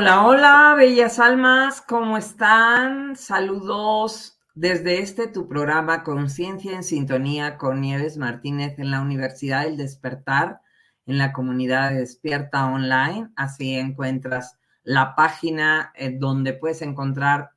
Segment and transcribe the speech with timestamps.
[0.00, 3.16] Hola, hola, bellas almas, ¿cómo están?
[3.16, 9.76] Saludos desde este tu programa Conciencia en Sintonía con Nieves Martínez en la Universidad del
[9.76, 10.62] Despertar,
[11.04, 13.28] en la comunidad Despierta Online.
[13.36, 17.50] Así encuentras la página eh, donde puedes encontrar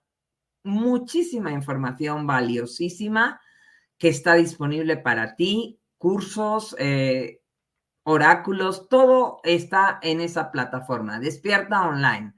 [0.63, 3.39] muchísima información valiosísima
[3.97, 7.39] que está disponible para ti, cursos, eh,
[8.03, 12.33] oráculos, todo está en esa plataforma, Despierta Online.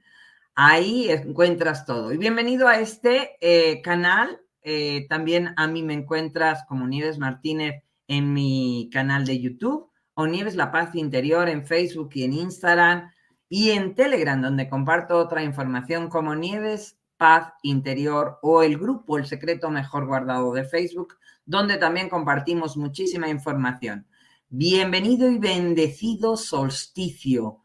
[0.54, 2.12] Ahí encuentras todo.
[2.12, 4.40] Y bienvenido a este eh, canal.
[4.62, 10.26] Eh, también a mí me encuentras como Nieves Martínez en mi canal de YouTube o
[10.26, 13.10] Nieves La Paz Interior en Facebook y en Instagram
[13.48, 19.26] y en Telegram, donde comparto otra información como Nieves Paz Interior o el grupo El
[19.26, 24.06] Secreto Mejor Guardado de Facebook, donde también compartimos muchísima información.
[24.48, 27.64] Bienvenido y bendecido solsticio.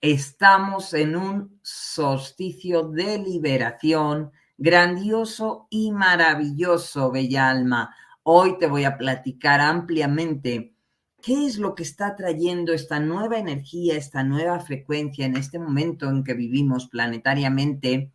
[0.00, 7.94] Estamos en un solsticio de liberación grandioso y maravilloso, bella alma.
[8.24, 10.74] Hoy te voy a platicar ampliamente
[11.22, 16.10] qué es lo que está trayendo esta nueva energía, esta nueva frecuencia en este momento
[16.10, 18.10] en que vivimos planetariamente.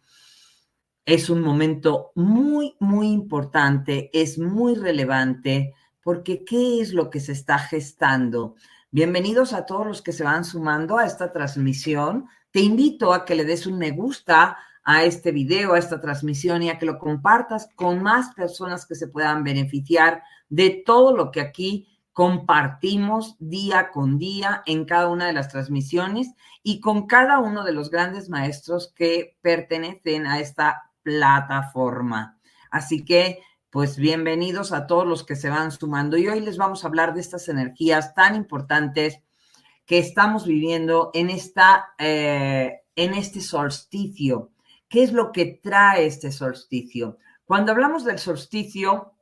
[1.05, 5.73] Es un momento muy, muy importante, es muy relevante
[6.07, 8.55] porque ¿qué es lo que se está gestando?
[8.91, 12.29] Bienvenidos a todos los que se van sumando a esta transmisión.
[12.49, 16.63] Te invito a que le des un me gusta a este video, a esta transmisión
[16.63, 21.29] y a que lo compartas con más personas que se puedan beneficiar de todo lo
[21.29, 26.31] que aquí compartimos día con día en cada una de las transmisiones
[26.63, 32.39] y con cada uno de los grandes maestros que pertenecen a esta plataforma.
[32.71, 33.39] Así que
[33.77, 37.13] pues bienvenidos a todos los que se van sumando y hoy les vamos a hablar
[37.13, 39.19] de estas energías tan importantes
[39.85, 44.49] que estamos viviendo en, esta, eh, en este solsticio.
[44.89, 47.19] ¿Qué es lo que trae este solsticio?
[47.45, 49.13] Cuando hablamos del solsticio,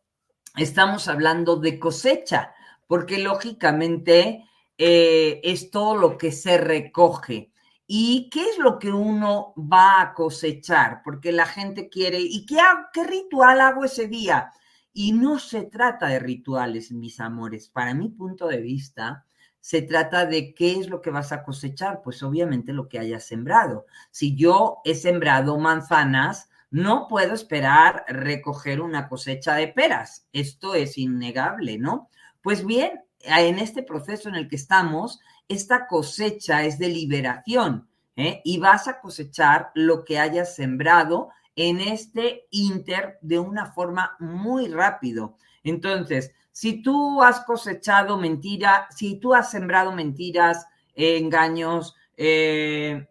[0.56, 2.54] estamos hablando de cosecha,
[2.88, 4.46] porque lógicamente
[4.78, 7.52] eh, es todo lo que se recoge.
[7.88, 11.02] ¿Y qué es lo que uno va a cosechar?
[11.04, 12.58] Porque la gente quiere, ¿y qué,
[13.04, 14.52] ritual hago ese día?
[14.92, 17.70] Y no se trata de rituales, mis amores.
[17.70, 19.26] Para mi punto de vista,
[19.60, 22.02] se trata de qué es lo que vas a cosechar.
[22.04, 23.86] Pues obviamente lo que hayas sembrado.
[24.10, 30.28] Si yo he sembrado manzanas, no puedo esperar recoger una cosecha de peras.
[30.34, 32.10] Esto es innegable, ¿no?
[32.42, 38.42] Pues bien, en este proceso en el que estamos, esta cosecha es de liberación ¿eh?
[38.44, 44.68] y vas a cosechar lo que hayas sembrado en este inter de una forma muy
[44.68, 45.38] rápido.
[45.64, 53.08] Entonces, si tú has cosechado mentira, si tú has sembrado mentiras, engaños, eh,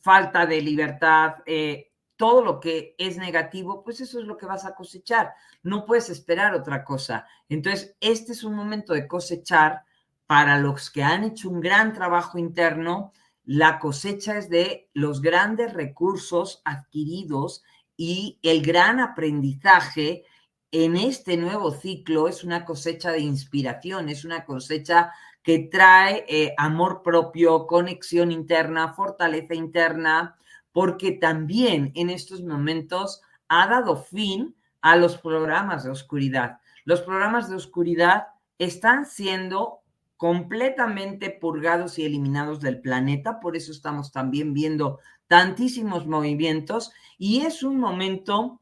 [0.00, 4.64] falta de libertad, eh, todo lo que es negativo, pues eso es lo que vas
[4.64, 5.34] a cosechar.
[5.62, 7.26] No puedes esperar otra cosa.
[7.48, 9.84] Entonces, este es un momento de cosechar
[10.26, 13.12] para los que han hecho un gran trabajo interno.
[13.44, 17.62] La cosecha es de los grandes recursos adquiridos
[17.96, 20.24] y el gran aprendizaje
[20.72, 26.54] en este nuevo ciclo es una cosecha de inspiración, es una cosecha que trae eh,
[26.58, 30.36] amor propio, conexión interna, fortaleza interna,
[30.76, 36.58] porque también en estos momentos ha dado fin a los programas de oscuridad.
[36.84, 38.26] Los programas de oscuridad
[38.58, 39.78] están siendo
[40.18, 47.62] completamente purgados y eliminados del planeta, por eso estamos también viendo tantísimos movimientos y es
[47.62, 48.60] un momento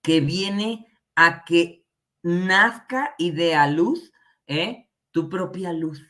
[0.00, 0.86] que viene
[1.16, 1.84] a que
[2.22, 4.10] nazca y dé a luz
[4.46, 4.88] ¿eh?
[5.10, 6.00] tu propia luz,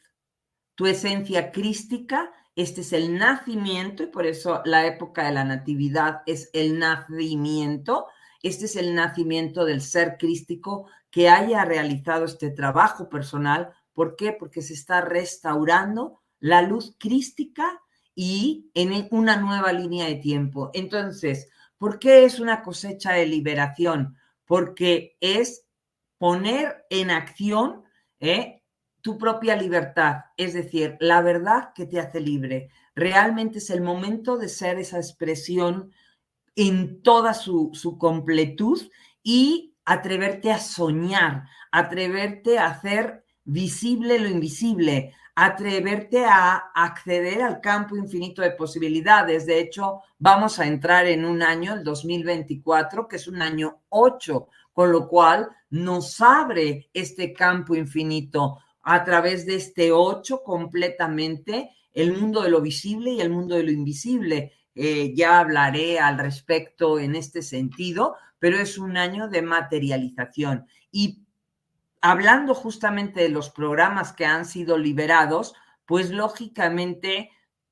[0.76, 2.30] tu esencia crística.
[2.56, 8.06] Este es el nacimiento y por eso la época de la natividad es el nacimiento.
[8.42, 13.72] Este es el nacimiento del ser crístico que haya realizado este trabajo personal.
[13.92, 14.32] ¿Por qué?
[14.32, 17.82] Porque se está restaurando la luz crística
[18.14, 20.70] y en una nueva línea de tiempo.
[20.72, 24.16] Entonces, ¿por qué es una cosecha de liberación?
[24.46, 25.66] Porque es
[26.18, 27.84] poner en acción
[28.20, 28.62] ¿eh?
[29.06, 32.70] Tu propia libertad, es decir, la verdad que te hace libre.
[32.96, 35.92] Realmente es el momento de ser esa expresión
[36.56, 38.82] en toda su, su completud
[39.22, 47.96] y atreverte a soñar, atreverte a hacer visible lo invisible, atreverte a acceder al campo
[47.96, 49.46] infinito de posibilidades.
[49.46, 54.48] De hecho, vamos a entrar en un año, el 2024, que es un año 8,
[54.72, 62.16] con lo cual nos abre este campo infinito a través de este 8 completamente el
[62.16, 64.52] mundo de lo visible y el mundo de lo invisible.
[64.76, 70.66] Eh, ya hablaré al respecto en este sentido, pero es un año de materialización.
[70.92, 71.24] Y
[72.00, 75.54] hablando justamente de los programas que han sido liberados,
[75.84, 77.30] pues lógicamente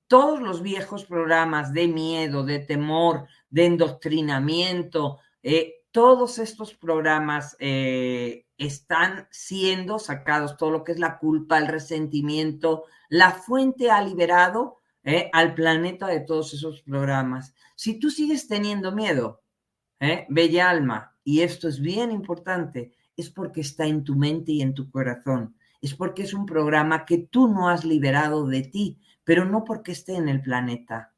[0.08, 8.43] todos los viejos programas de miedo, de temor, de endoctrinamiento, eh, todos estos programas eh,
[8.58, 14.78] están siendo sacados, todo lo que es la culpa, el resentimiento, la fuente ha liberado
[15.02, 17.54] eh, al planeta de todos esos programas.
[17.74, 19.42] Si tú sigues teniendo miedo,
[20.28, 24.74] bella alma, y esto es bien importante, es porque está en tu mente y en
[24.74, 25.56] tu corazón.
[25.80, 29.92] Es porque es un programa que tú no has liberado de ti, pero no porque
[29.92, 31.13] esté en el planeta.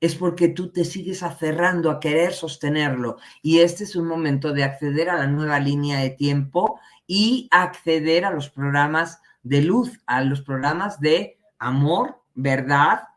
[0.00, 3.18] Es porque tú te sigues aferrando a querer sostenerlo.
[3.42, 8.24] Y este es un momento de acceder a la nueva línea de tiempo y acceder
[8.24, 13.08] a los programas de luz, a los programas de amor, verdad,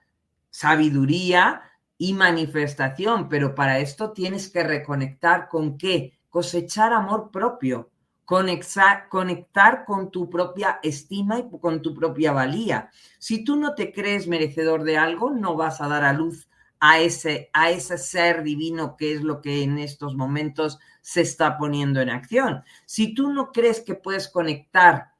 [0.49, 1.61] sabiduría
[1.97, 3.29] y manifestación.
[3.29, 6.19] Pero para esto tienes que reconectar con qué?
[6.29, 7.91] Cosechar amor propio
[8.31, 12.89] conectar, conectar con tu propia estima y con tu propia valía.
[13.19, 16.47] Si tú no te crees merecedor de algo, no vas a dar a luz
[16.81, 21.57] a ese, a ese ser divino que es lo que en estos momentos se está
[21.57, 22.63] poniendo en acción.
[22.85, 25.11] Si tú no crees que puedes conectar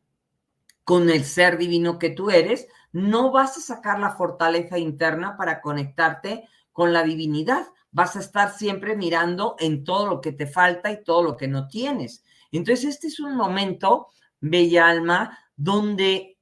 [0.83, 5.61] con el ser divino que tú eres, no vas a sacar la fortaleza interna para
[5.61, 7.67] conectarte con la divinidad.
[7.91, 11.47] Vas a estar siempre mirando en todo lo que te falta y todo lo que
[11.47, 12.23] no tienes.
[12.51, 14.07] Entonces, este es un momento,
[14.39, 16.39] bella alma, donde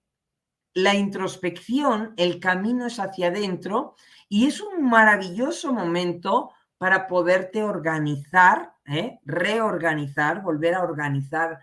[0.74, 3.96] la introspección, el camino es hacia adentro
[4.30, 9.20] y es un maravilloso momento para poderte organizar, ¿eh?
[9.26, 11.60] reorganizar, volver a organizar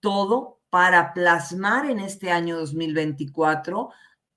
[0.00, 3.90] todo para plasmar en este año 2024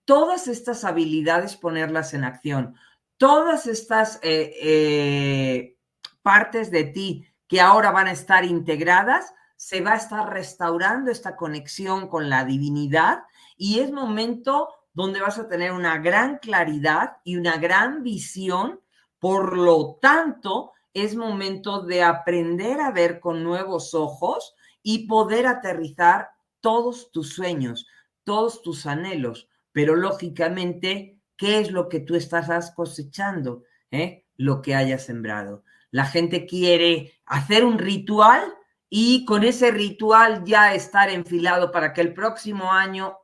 [0.05, 2.75] todas estas habilidades, ponerlas en acción,
[3.17, 5.77] todas estas eh, eh,
[6.21, 11.35] partes de ti que ahora van a estar integradas se va a estar restaurando esta
[11.35, 13.23] conexión con la divinidad
[13.57, 14.69] y es momento
[14.99, 18.81] donde vas a tener una gran claridad y una gran visión.
[19.17, 26.31] Por lo tanto, es momento de aprender a ver con nuevos ojos y poder aterrizar
[26.59, 27.87] todos tus sueños,
[28.25, 29.47] todos tus anhelos.
[29.71, 33.63] Pero lógicamente, ¿qué es lo que tú estás cosechando?
[33.91, 34.25] ¿Eh?
[34.35, 35.63] Lo que hayas sembrado.
[35.91, 38.53] La gente quiere hacer un ritual
[38.89, 43.17] y con ese ritual ya estar enfilado para que el próximo año,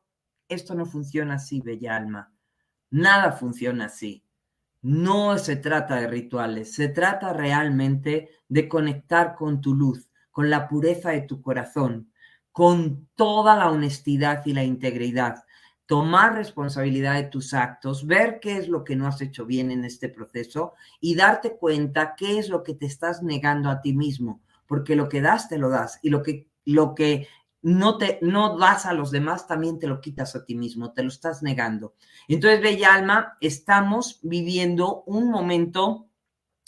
[0.50, 2.32] esto no funciona así, bella alma.
[2.92, 4.24] Nada funciona así.
[4.82, 10.68] no se trata de rituales, se trata realmente de conectar con tu luz, con la
[10.68, 12.12] pureza de tu corazón,
[12.52, 15.44] con toda la honestidad y la integridad,
[15.88, 19.86] tomar responsabilidad de tus actos, ver qué es lo que no has hecho bien en
[19.86, 24.42] este proceso y darte cuenta qué es lo que te estás negando a ti mismo,
[24.68, 27.28] porque lo que das te lo das y lo que lo que
[27.66, 31.02] no te no das a los demás también te lo quitas a ti mismo, te
[31.02, 31.96] lo estás negando.
[32.28, 36.06] Entonces, bella alma, estamos viviendo un momento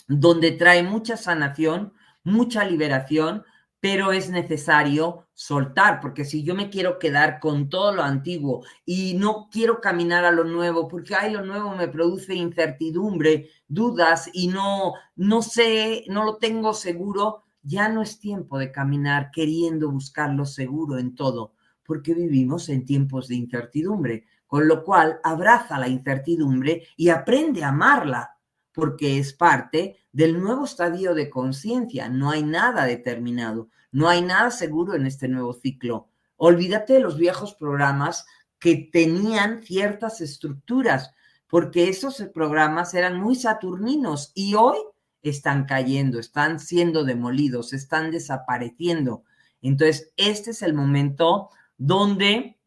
[0.08, 3.44] donde trae mucha sanación, mucha liberación,
[3.80, 9.14] pero es necesario soltar, porque si yo me quiero quedar con todo lo antiguo y
[9.14, 14.48] no quiero caminar a lo nuevo, porque ay, lo nuevo me produce incertidumbre, dudas y
[14.48, 20.34] no, no sé, no lo tengo seguro, ya no es tiempo de caminar queriendo buscar
[20.34, 25.90] lo seguro en todo, porque vivimos en tiempos de incertidumbre, con lo cual abraza la
[25.90, 28.38] incertidumbre y aprende a amarla,
[28.72, 32.08] porque es parte del nuevo estadio de conciencia.
[32.08, 36.08] No hay nada determinado, no hay nada seguro en este nuevo ciclo.
[36.38, 38.26] Olvídate de los viejos programas
[38.60, 41.12] que tenían ciertas estructuras,
[41.50, 44.78] porque esos programas eran muy saturninos y hoy
[45.22, 49.24] están cayendo, están siendo demolidos, están desapareciendo.
[49.62, 52.58] Entonces, este es el momento donde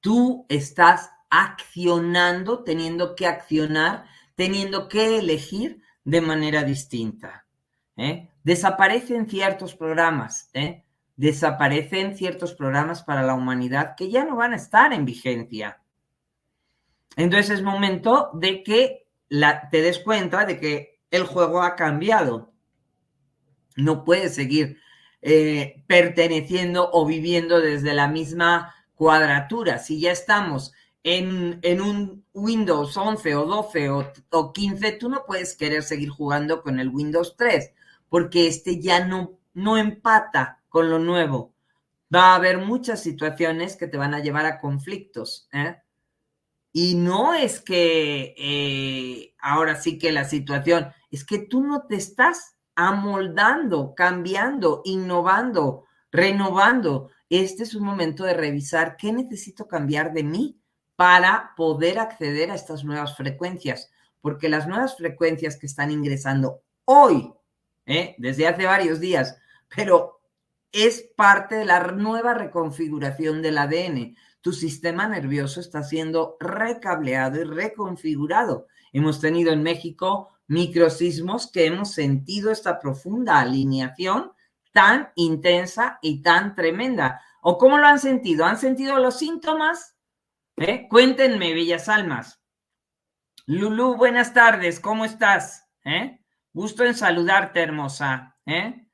[0.00, 4.04] tú estás accionando, teniendo que accionar,
[4.34, 7.46] teniendo que elegir de manera distinta.
[7.96, 8.28] ¿eh?
[8.42, 10.84] Desaparecen ciertos programas, ¿eh?
[11.16, 15.80] desaparecen ciertos programas para la humanidad que ya no van a estar en vigencia.
[17.16, 22.52] Entonces es momento de que la, te des cuenta de que el juego ha cambiado.
[23.76, 24.78] No puedes seguir
[25.20, 29.78] eh, perteneciendo o viviendo desde la misma cuadratura.
[29.78, 30.72] Si ya estamos
[31.04, 36.62] en, un Windows 11 o 12 o, o, 15, tú no puedes querer seguir jugando
[36.62, 37.72] con el Windows 3,
[38.08, 41.54] porque este ya no, no empata con lo nuevo.
[42.14, 45.48] Va a haber muchas situaciones que te van a llevar a conflictos.
[45.52, 45.76] ¿eh?
[46.72, 51.94] Y no es que eh, ahora sí que la situación, es que tú no te
[51.94, 57.10] estás amoldando, cambiando, innovando, renovando.
[57.28, 60.58] Este es un momento de revisar qué necesito cambiar de mí
[60.96, 63.90] para poder acceder a estas nuevas frecuencias,
[64.20, 67.32] porque las nuevas frecuencias que están ingresando hoy,
[67.86, 68.14] ¿eh?
[68.18, 69.36] desde hace varios días,
[69.74, 70.20] pero
[70.72, 74.16] es parte de la nueva reconfiguración del ADN.
[74.40, 78.66] Tu sistema nervioso está siendo recableado y reconfigurado.
[78.92, 84.32] Hemos tenido en México microsismos que hemos sentido esta profunda alineación
[84.72, 87.20] tan intensa y tan tremenda.
[87.42, 88.44] ¿O cómo lo han sentido?
[88.44, 89.96] ¿Han sentido los síntomas?
[90.56, 90.86] ¿Eh?
[90.88, 92.42] Cuéntenme, bellas almas.
[93.46, 95.68] Lulu, buenas tardes, ¿cómo estás?
[95.84, 96.20] ¿Eh?
[96.52, 98.36] Gusto en saludarte, hermosa.
[98.46, 98.86] ¿Eh?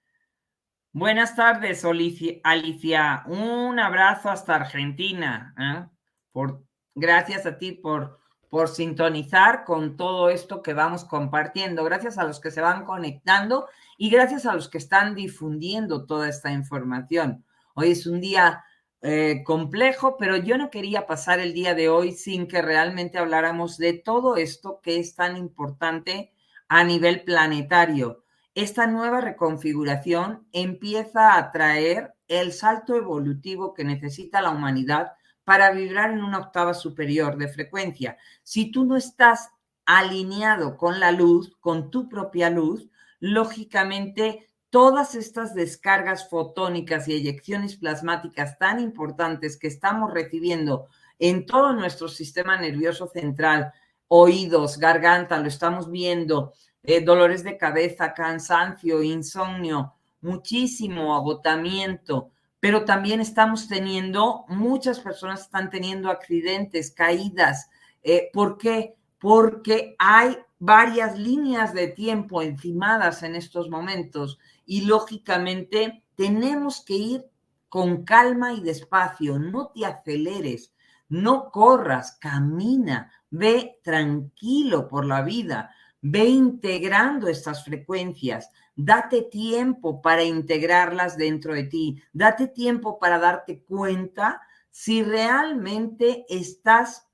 [0.92, 3.24] Buenas tardes, Alicia.
[3.26, 5.54] Un abrazo hasta Argentina.
[5.58, 5.86] ¿eh?
[6.32, 6.64] Por,
[6.94, 11.84] gracias a ti por, por sintonizar con todo esto que vamos compartiendo.
[11.84, 16.28] Gracias a los que se van conectando y gracias a los que están difundiendo toda
[16.28, 17.44] esta información.
[17.74, 18.64] Hoy es un día
[19.02, 23.78] eh, complejo, pero yo no quería pasar el día de hoy sin que realmente habláramos
[23.78, 26.32] de todo esto que es tan importante
[26.68, 28.24] a nivel planetario.
[28.54, 35.12] Esta nueva reconfiguración empieza a traer el salto evolutivo que necesita la humanidad
[35.48, 38.18] para vibrar en una octava superior de frecuencia.
[38.42, 39.48] Si tú no estás
[39.86, 47.76] alineado con la luz, con tu propia luz, lógicamente todas estas descargas fotónicas y eyecciones
[47.76, 50.88] plasmáticas tan importantes que estamos recibiendo
[51.18, 53.72] en todo nuestro sistema nervioso central,
[54.06, 56.52] oídos, garganta, lo estamos viendo,
[56.82, 65.70] eh, dolores de cabeza, cansancio, insomnio, muchísimo agotamiento, pero también estamos teniendo, muchas personas están
[65.70, 67.70] teniendo accidentes, caídas.
[68.02, 68.96] Eh, ¿Por qué?
[69.18, 77.24] Porque hay varias líneas de tiempo encimadas en estos momentos y lógicamente tenemos que ir
[77.68, 80.72] con calma y despacio, no te aceleres,
[81.08, 90.22] no corras, camina, ve tranquilo por la vida, ve integrando estas frecuencias, date tiempo para
[90.22, 97.08] integrarlas dentro de ti, date tiempo para darte cuenta si realmente estás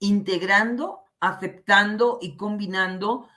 [0.00, 3.28] integrando, aceptando y combinando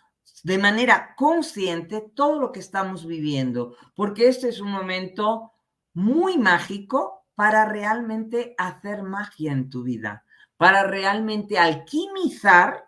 [0.44, 5.51] de manera consciente todo lo que estamos viviendo, porque este es un momento
[5.94, 10.25] muy mágico para realmente hacer magia en tu vida,
[10.58, 12.86] para realmente alquimizar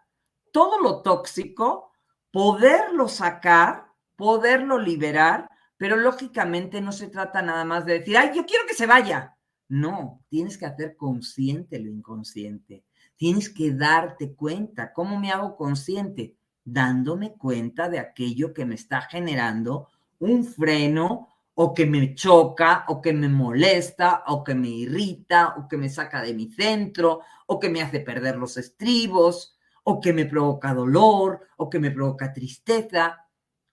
[0.52, 1.92] todo lo tóxico,
[2.32, 8.46] poderlo sacar, poderlo liberar, pero lógicamente no se trata nada más de decir, ay, yo
[8.46, 9.36] quiero que se vaya.
[9.70, 12.84] No, tienes que hacer consciente lo inconsciente.
[13.16, 14.94] Tienes que darte cuenta.
[14.94, 16.36] ¿Cómo me hago consciente?
[16.64, 19.88] Dándome cuenta de aquello que me está generando
[20.20, 25.68] un freno o que me choca o que me molesta o que me irrita o
[25.68, 30.14] que me saca de mi centro o que me hace perder los estribos o que
[30.14, 33.23] me provoca dolor o que me provoca tristeza.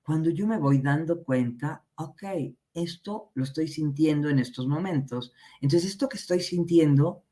[0.03, 2.23] Cuando yo me voy dando cuenta, ok,
[2.75, 5.33] esto lo estoy sintiendo en estos momentos.
[5.61, 7.25] Entonces, esto que estoy sintiendo,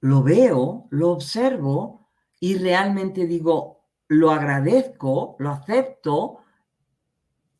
[0.00, 2.08] lo veo, lo observo
[2.40, 6.38] y realmente digo, lo agradezco, lo acepto,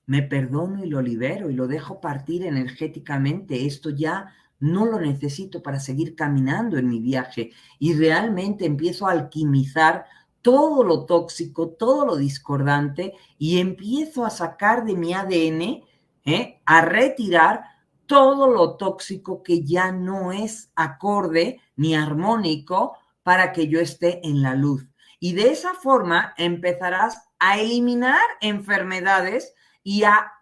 [0.07, 3.67] me perdono y lo libero y lo dejo partir energéticamente.
[3.67, 9.13] Esto ya no lo necesito para seguir caminando en mi viaje y realmente empiezo a
[9.13, 10.07] alquimizar
[10.43, 15.85] todo lo tóxico, todo lo discordante y empiezo a sacar de mi ADN,
[16.25, 16.61] ¿eh?
[16.65, 17.65] a retirar
[18.07, 24.43] todo lo tóxico que ya no es acorde ni armónico para que yo esté en
[24.43, 24.87] la luz.
[25.21, 30.33] Y de esa forma empezarás a eliminar enfermedades y a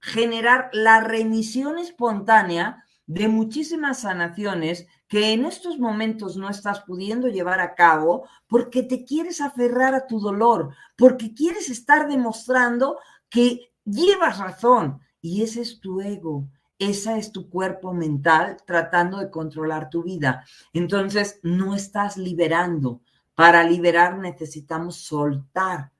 [0.00, 7.60] generar la remisión espontánea de muchísimas sanaciones que en estos momentos no estás pudiendo llevar
[7.60, 12.98] a cabo porque te quieres aferrar a tu dolor, porque quieres estar demostrando
[13.28, 16.46] que llevas razón y ese es tu ego,
[16.78, 20.44] esa es tu cuerpo mental tratando de controlar tu vida.
[20.72, 23.00] Entonces, no estás liberando.
[23.34, 25.90] Para liberar necesitamos soltar.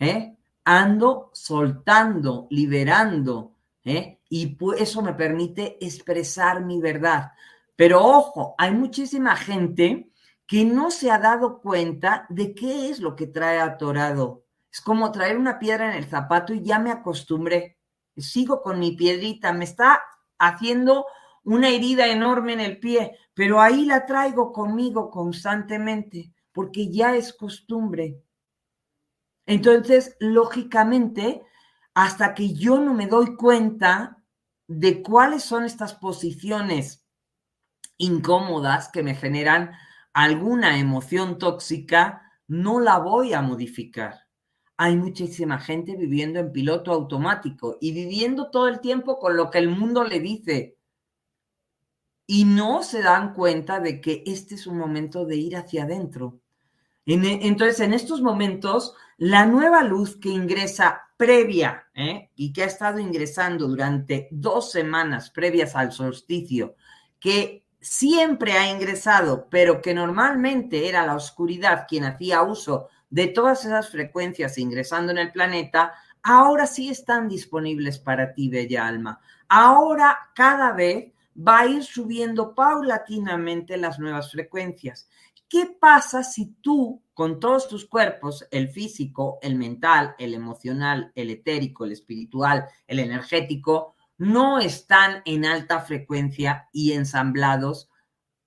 [0.00, 0.36] ¿eh?
[0.66, 3.52] ando soltando, liberando,
[3.84, 4.18] ¿eh?
[4.28, 7.32] y eso me permite expresar mi verdad.
[7.76, 10.10] Pero ojo, hay muchísima gente
[10.46, 14.44] que no se ha dado cuenta de qué es lo que trae atorado.
[14.72, 17.78] Es como traer una piedra en el zapato y ya me acostumbré.
[18.16, 20.02] Sigo con mi piedrita, me está
[20.38, 21.06] haciendo
[21.44, 27.32] una herida enorme en el pie, pero ahí la traigo conmigo constantemente porque ya es
[27.32, 28.22] costumbre.
[29.44, 31.42] Entonces, lógicamente,
[31.94, 34.22] hasta que yo no me doy cuenta
[34.66, 37.05] de cuáles son estas posiciones
[37.98, 39.72] incómodas que me generan
[40.12, 44.26] alguna emoción tóxica, no la voy a modificar.
[44.78, 49.58] Hay muchísima gente viviendo en piloto automático y viviendo todo el tiempo con lo que
[49.58, 50.76] el mundo le dice.
[52.26, 56.40] Y no se dan cuenta de que este es un momento de ir hacia adentro.
[57.06, 62.30] Entonces, en estos momentos, la nueva luz que ingresa previa ¿eh?
[62.34, 66.74] y que ha estado ingresando durante dos semanas previas al solsticio,
[67.20, 73.64] que siempre ha ingresado, pero que normalmente era la oscuridad quien hacía uso de todas
[73.64, 79.20] esas frecuencias ingresando en el planeta, ahora sí están disponibles para ti, bella alma.
[79.48, 85.08] Ahora cada vez va a ir subiendo paulatinamente las nuevas frecuencias.
[85.48, 91.30] ¿Qué pasa si tú, con todos tus cuerpos, el físico, el mental, el emocional, el
[91.30, 97.90] etérico, el espiritual, el energético, no están en alta frecuencia y ensamblados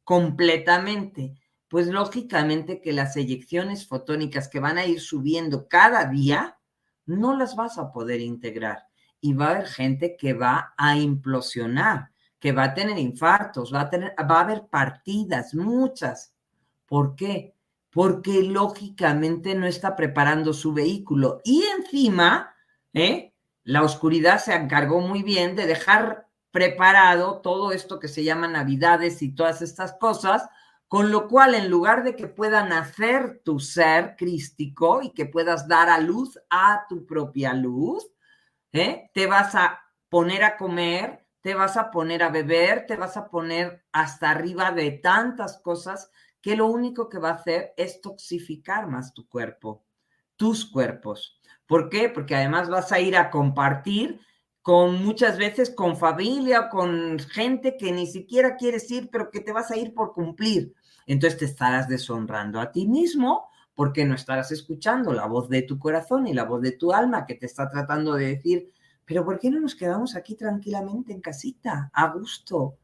[0.03, 1.36] completamente?
[1.67, 6.58] Pues lógicamente que las eyecciones fotónicas que van a ir subiendo cada día,
[7.05, 8.88] no las vas a poder integrar.
[9.21, 13.82] Y va a haber gente que va a implosionar, que va a tener infartos, va
[13.82, 16.34] a, tener, va a haber partidas, muchas
[16.89, 17.55] ¿Por qué?
[17.91, 21.39] Porque lógicamente no está preparando su vehículo.
[21.45, 22.53] Y encima,
[22.93, 23.28] ¿eh?
[23.69, 29.21] La oscuridad se encargó muy bien de dejar preparado todo esto que se llama navidades
[29.21, 30.49] y todas estas cosas,
[30.88, 35.67] con lo cual en lugar de que pueda nacer tu ser crístico y que puedas
[35.67, 38.10] dar a luz a tu propia luz,
[38.71, 39.12] ¿eh?
[39.13, 39.79] te vas a
[40.10, 44.71] poner a comer, te vas a poner a beber, te vas a poner hasta arriba
[44.71, 46.10] de tantas cosas
[46.41, 49.86] que lo único que va a hacer es toxificar más tu cuerpo,
[50.39, 51.38] tus cuerpos.
[51.67, 52.08] ¿Por qué?
[52.08, 54.21] Porque además vas a ir a compartir
[54.62, 59.52] con muchas veces con familia, con gente que ni siquiera quieres ir, pero que te
[59.52, 60.73] vas a ir por cumplir.
[61.06, 65.78] Entonces te estarás deshonrando a ti mismo porque no estarás escuchando la voz de tu
[65.78, 68.71] corazón y la voz de tu alma que te está tratando de decir,
[69.04, 72.78] pero ¿por qué no nos quedamos aquí tranquilamente en casita, a gusto?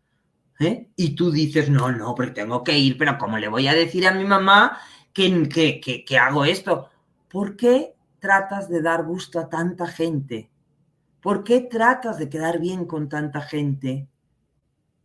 [0.60, 0.90] ¿eh?
[0.98, 4.06] Y tú dices, no, no, porque tengo que ir, pero ¿cómo le voy a decir
[4.08, 4.78] a mi mamá
[5.14, 6.90] que, que, que, hago esto?
[7.36, 10.50] ¿Por qué tratas de dar gusto a tanta gente?
[11.20, 14.08] ¿Por qué tratas de quedar bien con tanta gente?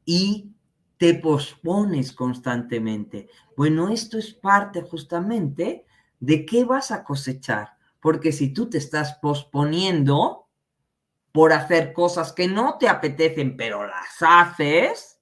[0.05, 0.53] Y
[0.97, 3.29] te pospones constantemente.
[3.57, 5.85] Bueno, esto es parte justamente
[6.21, 7.71] de qué vas a cosechar.
[7.99, 10.47] Porque si tú te estás posponiendo
[11.33, 15.21] por hacer cosas que no te apetecen, pero las haces,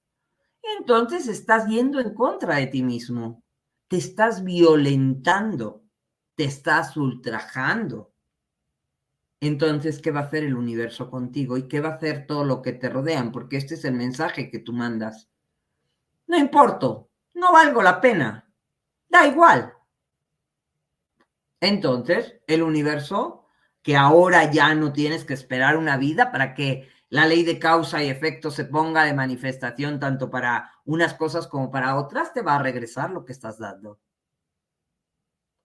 [0.78, 3.42] entonces estás yendo en contra de ti mismo.
[3.88, 5.87] Te estás violentando,
[6.38, 8.12] te estás ultrajando.
[9.40, 11.56] Entonces, ¿qué va a hacer el universo contigo?
[11.56, 13.32] ¿Y qué va a hacer todo lo que te rodean?
[13.32, 15.28] Porque este es el mensaje que tú mandas.
[16.28, 18.48] No importo, no valgo la pena,
[19.08, 19.74] da igual.
[21.60, 23.48] Entonces, el universo,
[23.82, 28.00] que ahora ya no tienes que esperar una vida para que la ley de causa
[28.04, 32.54] y efecto se ponga de manifestación tanto para unas cosas como para otras, te va
[32.54, 33.98] a regresar lo que estás dando.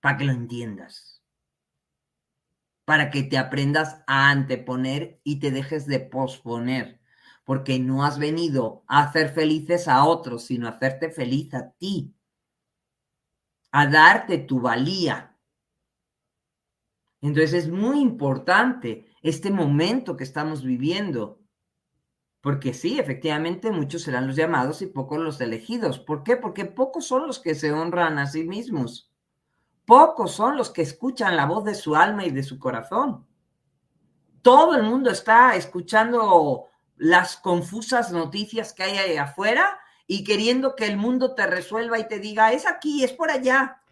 [0.03, 1.23] Para que lo entiendas.
[2.83, 6.99] Para que te aprendas a anteponer y te dejes de posponer.
[7.45, 12.13] Porque no has venido a hacer felices a otros, sino a hacerte feliz a ti.
[13.71, 15.37] A darte tu valía.
[17.21, 21.41] Entonces es muy importante este momento que estamos viviendo.
[22.41, 25.97] Porque sí, efectivamente, muchos serán los llamados y pocos los elegidos.
[25.97, 26.35] ¿Por qué?
[26.35, 29.12] Porque pocos son los que se honran a sí mismos.
[29.85, 33.25] Pocos son los que escuchan la voz de su alma y de su corazón.
[34.41, 36.65] Todo el mundo está escuchando
[36.97, 42.07] las confusas noticias que hay ahí afuera y queriendo que el mundo te resuelva y
[42.07, 43.83] te diga, es aquí, es por allá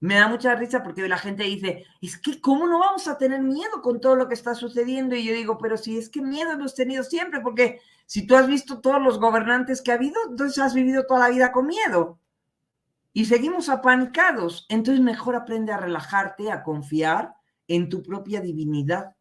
[0.00, 3.40] me da mucha risa porque la gente dice, es que ¿cómo no vamos a tener
[3.42, 5.14] miedo con todo lo que está sucediendo?
[5.14, 8.46] Y yo digo, pero si es que miedo hemos tenido siempre, porque si tú has
[8.46, 12.18] visto todos los gobernantes que ha habido, entonces has vivido toda la vida con miedo.
[13.12, 14.66] Y seguimos apanicados.
[14.68, 17.34] Entonces mejor aprende a relajarte, a confiar
[17.68, 19.16] en tu propia divinidad.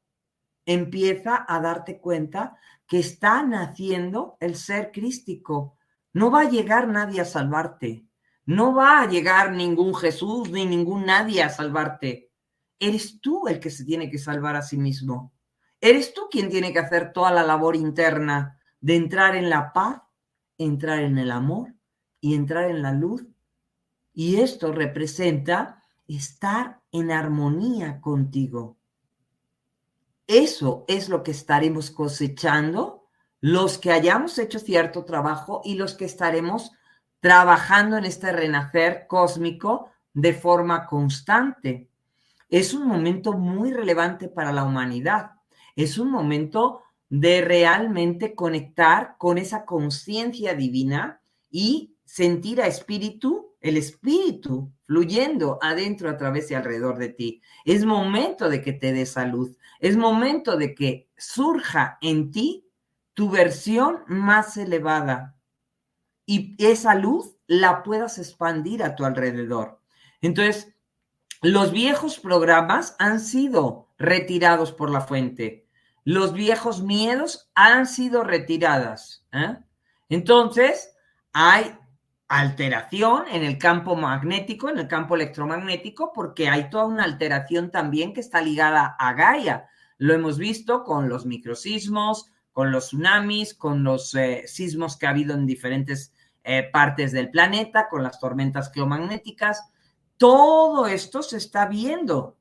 [0.65, 5.78] Empieza a darte cuenta que está naciendo el ser crístico.
[6.13, 8.10] No va a llegar nadie a salvarte
[8.49, 12.32] no va a llegar ningún Jesús ni ningún nadie a salvarte.
[12.80, 15.36] Eres tú el que se tiene que salvar a sí mismo.
[15.80, 20.02] Eres tú quien tiene que hacer toda la labor interna de entrar en la paz,
[20.58, 21.75] entrar en el amor
[22.19, 23.23] y entrar en la luz.
[24.20, 28.76] Y esto representa estar en armonía contigo.
[30.28, 33.06] Eso es lo que estaremos cosechando
[33.40, 36.74] los que hayamos hecho cierto trabajo y los que estaremos
[37.22, 41.90] trabajando en este renacer cósmico de forma constante.
[42.50, 45.32] Es un momento muy relevante para la humanidad.
[45.78, 53.78] Es un momento de realmente conectar con esa conciencia divina y sentir a espíritu, el
[53.78, 57.41] espíritu fluyendo adentro, a través y alrededor de ti.
[57.65, 59.56] Es momento de que te dé salud.
[59.80, 62.67] Es momento de que surja en ti
[63.13, 65.36] tu versión más elevada,
[66.26, 69.80] y esa luz la puedas expandir a tu alrededor.
[70.22, 70.74] Entonces,
[71.41, 75.67] los viejos programas han sido retirados por la fuente.
[76.04, 79.26] Los viejos miedos han sido retiradas.
[79.32, 79.58] ¿eh?
[80.10, 80.91] Entonces,
[81.34, 81.76] hay
[82.30, 88.13] alteración en el campo magnético, en el campo electromagnético, porque hay toda una alteración también
[88.13, 89.68] que está ligada a Gaia.
[89.98, 95.10] Lo hemos visto con los microsismos, con los tsunamis, con los eh, sismos que ha
[95.10, 96.13] habido en diferentes
[96.44, 99.72] eh, partes del planeta, con las tormentas geomagnéticas.
[100.18, 102.38] Todo esto se está viendo.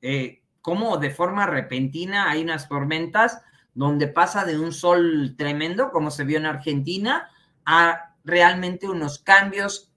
[0.00, 3.42] Eh, como de forma repentina hay unas tormentas
[3.74, 7.28] donde pasa de un sol tremendo, como se vio en Argentina,
[7.66, 9.92] a realmente unos cambios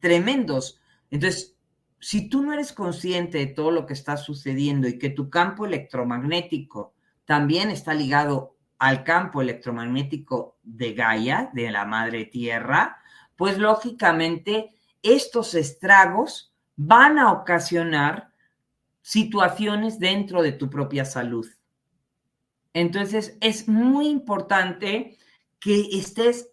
[0.00, 0.80] tremendos.
[1.10, 1.56] Entonces,
[2.00, 5.64] si tú no eres consciente de todo lo que está sucediendo y que tu campo
[5.64, 6.94] electromagnético
[7.24, 12.98] también está ligado al campo electromagnético de Gaia, de la madre tierra,
[13.36, 18.30] pues lógicamente estos estragos van a ocasionar
[19.00, 21.46] situaciones dentro de tu propia salud.
[22.72, 25.16] Entonces es muy importante
[25.60, 26.50] que estés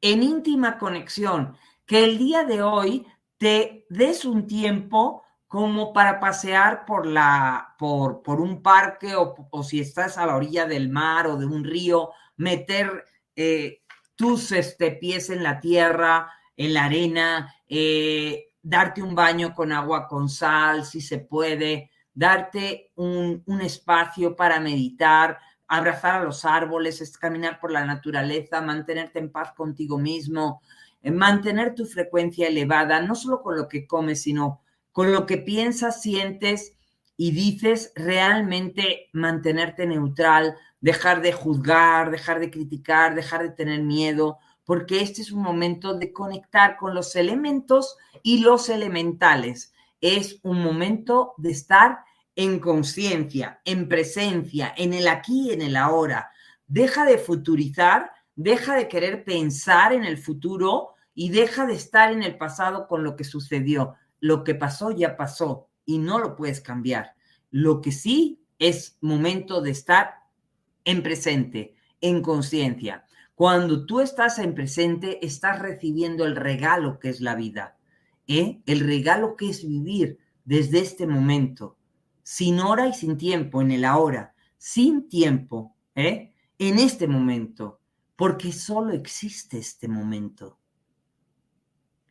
[0.00, 3.06] en íntima conexión, que el día de hoy
[3.38, 9.80] te des un tiempo como para pasear por, la, por, por un parque o, si
[9.80, 13.82] estás a la orilla del mar o de un río, meter eh,
[14.14, 20.06] tus este, pies en la tierra, en la arena, eh, darte un baño con agua
[20.06, 25.38] con sal, si se puede, darte un, un espacio para meditar,
[25.70, 30.60] abrazar a los árboles, caminar por la naturaleza, mantenerte en paz contigo mismo,
[31.00, 35.38] eh, mantener tu frecuencia elevada, no solo con lo que comes, sino con lo que
[35.38, 36.76] piensas, sientes
[37.16, 44.38] y dices, realmente mantenerte neutral, dejar de juzgar, dejar de criticar, dejar de tener miedo,
[44.64, 49.72] porque este es un momento de conectar con los elementos y los elementales.
[50.00, 51.98] es un momento de estar
[52.36, 56.30] en conciencia, en presencia, en el aquí y en el ahora.
[56.66, 62.22] Deja de futurizar, deja de querer pensar en el futuro y deja de estar en
[62.22, 63.94] el pasado con lo que sucedió.
[64.20, 67.14] Lo que pasó ya pasó y no lo puedes cambiar.
[67.50, 70.20] Lo que sí es momento de estar
[70.84, 73.04] en presente, en conciencia.
[73.34, 77.78] Cuando tú estás en presente, estás recibiendo el regalo que es la vida,
[78.26, 78.60] ¿eh?
[78.66, 81.78] el regalo que es vivir desde este momento,
[82.30, 86.32] sin hora y sin tiempo, en el ahora, sin tiempo, ¿eh?
[86.60, 87.80] en este momento,
[88.14, 90.56] porque solo existe este momento.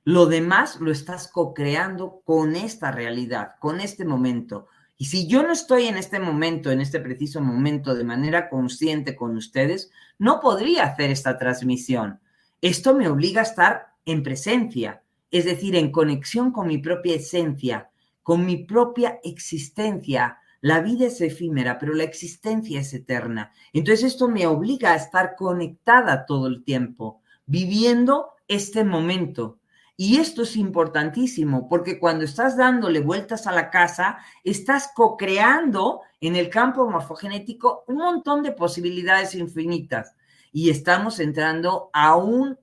[0.03, 4.67] Lo demás lo estás co-creando con esta realidad, con este momento.
[4.97, 9.15] Y si yo no estoy en este momento, en este preciso momento, de manera consciente
[9.15, 12.19] con ustedes, no podría hacer esta transmisión.
[12.59, 15.01] Esto me obliga a estar en presencia,
[15.31, 17.89] es decir, en conexión con mi propia esencia,
[18.29, 20.37] con mi propia existencia.
[20.61, 23.51] La vida es efímera, pero la existencia es eterna.
[23.73, 29.57] Entonces esto me obliga a estar conectada todo el tiempo, viviendo este momento,
[29.97, 36.35] y esto es importantísimo porque cuando estás dándole vueltas a la casa, estás co-creando en
[36.35, 40.15] el campo morfogenético un montón de posibilidades infinitas.
[40.51, 42.59] Y estamos entrando a un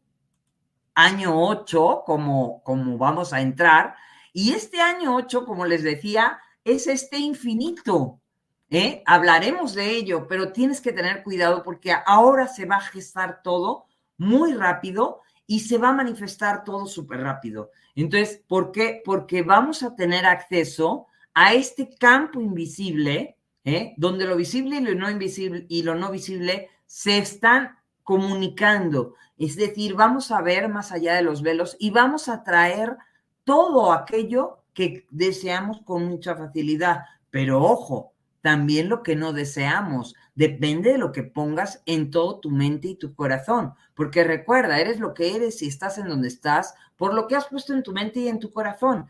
[0.94, 3.96] año 8, como, como vamos a entrar.
[4.38, 8.20] Y este año 8, como les decía, es este infinito.
[8.68, 9.03] ¿eh?
[9.07, 13.87] Hablaremos de ello, pero tienes que tener cuidado porque ahora se va a gestar todo
[14.18, 17.70] muy rápido y se va a manifestar todo súper rápido.
[17.94, 19.01] Entonces, ¿por qué?
[19.03, 23.94] Porque vamos a tener acceso a este campo invisible, ¿eh?
[23.96, 29.14] donde lo visible y lo no invisible y lo no visible se están comunicando.
[29.38, 32.99] Es decir, vamos a ver más allá de los velos y vamos a traer
[33.46, 37.04] todo aquello que deseamos con mucha facilidad.
[37.30, 40.14] Pero ojo, también lo que no deseamos.
[40.35, 43.72] Depende de lo que pongas en todo tu mente y tu corazón.
[43.94, 47.46] Porque recuerda, eres lo que eres y estás en donde estás por lo que has
[47.46, 49.09] puesto en tu mente y en tu corazón.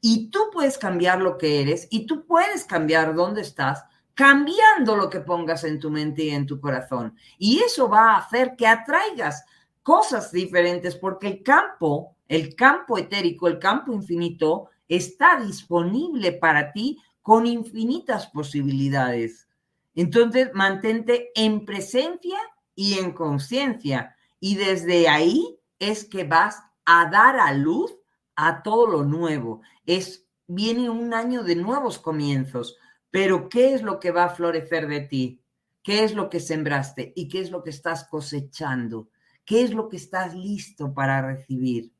[0.00, 5.10] Y tú puedes cambiar lo que eres y tú puedes cambiar dónde estás cambiando lo
[5.10, 7.16] que pongas en tu mente y en tu corazón.
[7.36, 9.44] Y eso va a hacer que atraigas
[9.82, 16.98] cosas diferentes porque el campo, el campo etérico, el campo infinito, está disponible para ti
[17.20, 19.48] con infinitas posibilidades.
[19.94, 22.38] Entonces, mantente en presencia
[22.74, 24.16] y en conciencia.
[24.40, 27.94] Y desde ahí es que vas a dar a luz
[28.34, 29.60] a todo lo nuevo.
[29.84, 32.78] Es, viene un año de nuevos comienzos.
[33.10, 35.42] Pero ¿qué es lo que va a florecer de ti?
[35.82, 37.12] ¿Qué es lo que sembraste?
[37.14, 39.10] ¿Y qué es lo que estás cosechando?
[39.44, 41.92] ¿Qué es lo que estás listo para recibir?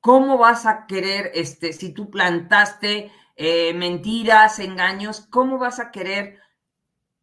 [0.00, 6.38] ¿Cómo vas a querer, este, si tú plantaste eh, mentiras, engaños, ¿cómo vas a querer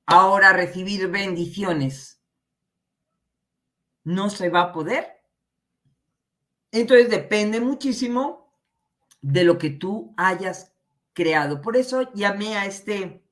[0.05, 2.21] ahora recibir bendiciones?
[4.03, 5.21] No se va a poder.
[6.71, 8.53] Entonces depende muchísimo
[9.21, 10.73] de lo que tú hayas
[11.13, 11.61] creado.
[11.61, 13.23] Por eso llamé a este,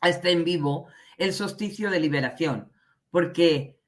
[0.00, 0.86] a este en vivo
[1.16, 2.70] el solsticio de liberación,
[3.10, 3.80] porque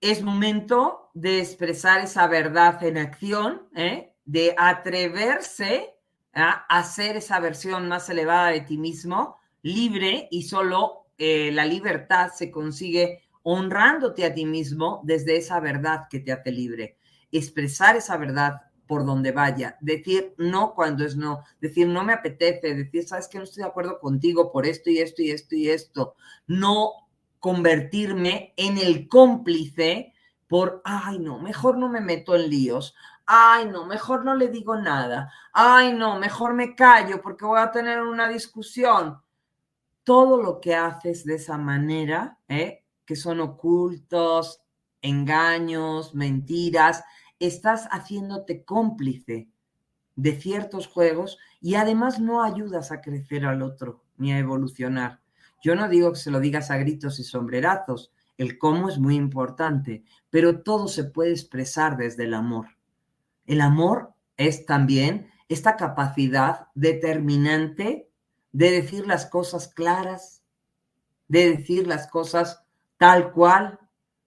[0.00, 4.12] es momento de expresar esa verdad en acción, ¿eh?
[4.24, 5.94] de atreverse
[6.34, 12.50] hacer esa versión más elevada de ti mismo, libre y solo eh, la libertad se
[12.50, 16.98] consigue honrándote a ti mismo desde esa verdad que te hace libre.
[17.30, 22.74] Expresar esa verdad por donde vaya, decir no cuando es no, decir no me apetece,
[22.74, 25.68] decir, sabes que no estoy de acuerdo contigo por esto y esto y esto y
[25.70, 26.14] esto,
[26.46, 26.90] no
[27.38, 30.13] convertirme en el cómplice
[30.54, 32.94] por, ay no, mejor no me meto en líos,
[33.26, 37.72] ay, no, mejor no le digo nada, ay, no, mejor me callo porque voy a
[37.72, 39.20] tener una discusión.
[40.04, 42.84] Todo lo que haces de esa manera, ¿eh?
[43.04, 44.62] que son ocultos,
[45.02, 47.02] engaños, mentiras,
[47.40, 49.48] estás haciéndote cómplice
[50.14, 55.18] de ciertos juegos y además no ayudas a crecer al otro ni a evolucionar.
[55.60, 59.14] Yo no digo que se lo digas a gritos y sombrerazos, el cómo es muy
[59.14, 62.68] importante, pero todo se puede expresar desde el amor.
[63.46, 68.08] El amor es también esta capacidad determinante
[68.52, 70.42] de decir las cosas claras,
[71.28, 72.64] de decir las cosas
[72.98, 73.78] tal cual,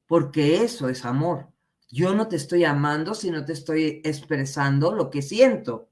[0.05, 1.49] porque eso es amor.
[1.89, 5.89] Yo no te estoy amando si no te estoy expresando lo que siento,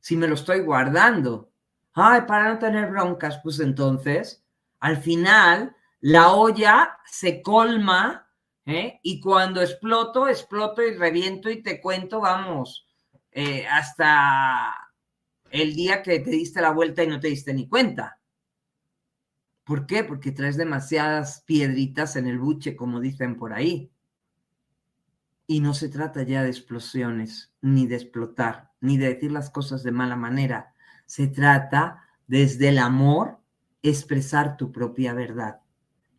[0.00, 1.50] si me lo estoy guardando.
[1.94, 4.42] Ay, para no tener broncas, pues entonces,
[4.80, 8.28] al final, la olla se colma
[8.66, 9.00] ¿eh?
[9.02, 12.86] Y cuando exploto, exploto y reviento y te cuento, vamos,
[13.30, 14.74] eh, hasta
[15.50, 18.18] el día que te diste la vuelta y no te diste ni cuenta.
[19.64, 20.04] ¿Por qué?
[20.04, 23.90] Porque traes demasiadas piedritas en el buche, como dicen por ahí.
[25.46, 29.82] Y no se trata ya de explosiones, ni de explotar, ni de decir las cosas
[29.82, 30.74] de mala manera.
[31.06, 33.38] Se trata desde el amor
[33.82, 35.61] expresar tu propia verdad.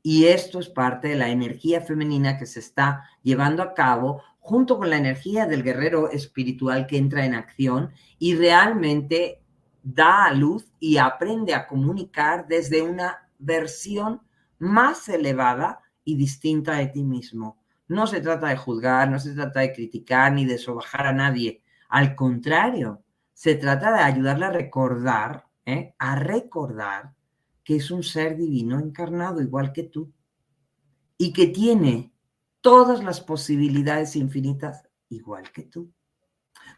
[0.05, 4.77] Y esto es parte de la energía femenina que se está llevando a cabo junto
[4.77, 9.41] con la energía del guerrero espiritual que entra en acción y realmente
[9.81, 14.21] da a luz y aprende a comunicar desde una versión
[14.59, 17.57] más elevada y distinta de ti mismo.
[17.87, 21.61] No se trata de juzgar, no se trata de criticar ni de sobajar a nadie.
[21.87, 23.01] Al contrario,
[23.33, 25.95] se trata de ayudarle a recordar, ¿eh?
[25.97, 27.13] a recordar
[27.63, 30.11] que es un ser divino encarnado igual que tú
[31.17, 32.13] y que tiene
[32.61, 35.91] todas las posibilidades infinitas igual que tú.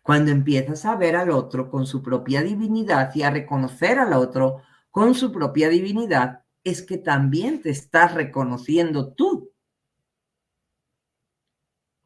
[0.01, 4.61] Cuando empiezas a ver al otro con su propia divinidad y a reconocer al otro
[4.91, 9.51] con su propia divinidad, es que también te estás reconociendo tú.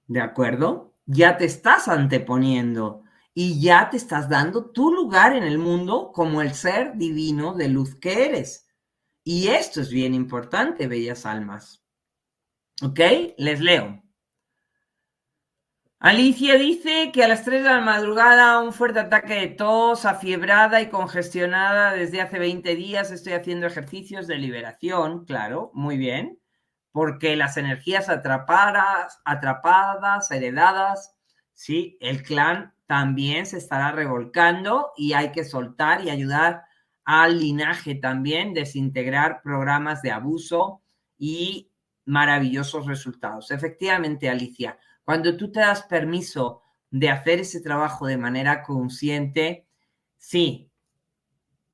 [0.07, 0.95] ¿De acuerdo?
[1.05, 6.41] Ya te estás anteponiendo y ya te estás dando tu lugar en el mundo como
[6.41, 8.68] el ser divino de luz que eres.
[9.31, 11.85] Y esto es bien importante, bellas almas.
[12.81, 12.99] ¿Ok?
[13.37, 14.01] Les leo.
[15.99, 20.81] Alicia dice que a las 3 de la madrugada un fuerte ataque de tos, afiebrada
[20.81, 23.11] y congestionada desde hace 20 días.
[23.11, 26.39] Estoy haciendo ejercicios de liberación, claro, muy bien,
[26.91, 31.15] porque las energías atrapadas, atrapadas, heredadas,
[31.53, 36.63] sí, el clan también se estará revolcando y hay que soltar y ayudar
[37.11, 40.83] al linaje también, desintegrar programas de abuso
[41.17, 41.71] y
[42.05, 43.49] maravillosos resultados.
[43.49, 49.65] Efectivamente, Alicia, cuando tú te das permiso de hacer ese trabajo de manera consciente,
[50.19, 50.69] sí,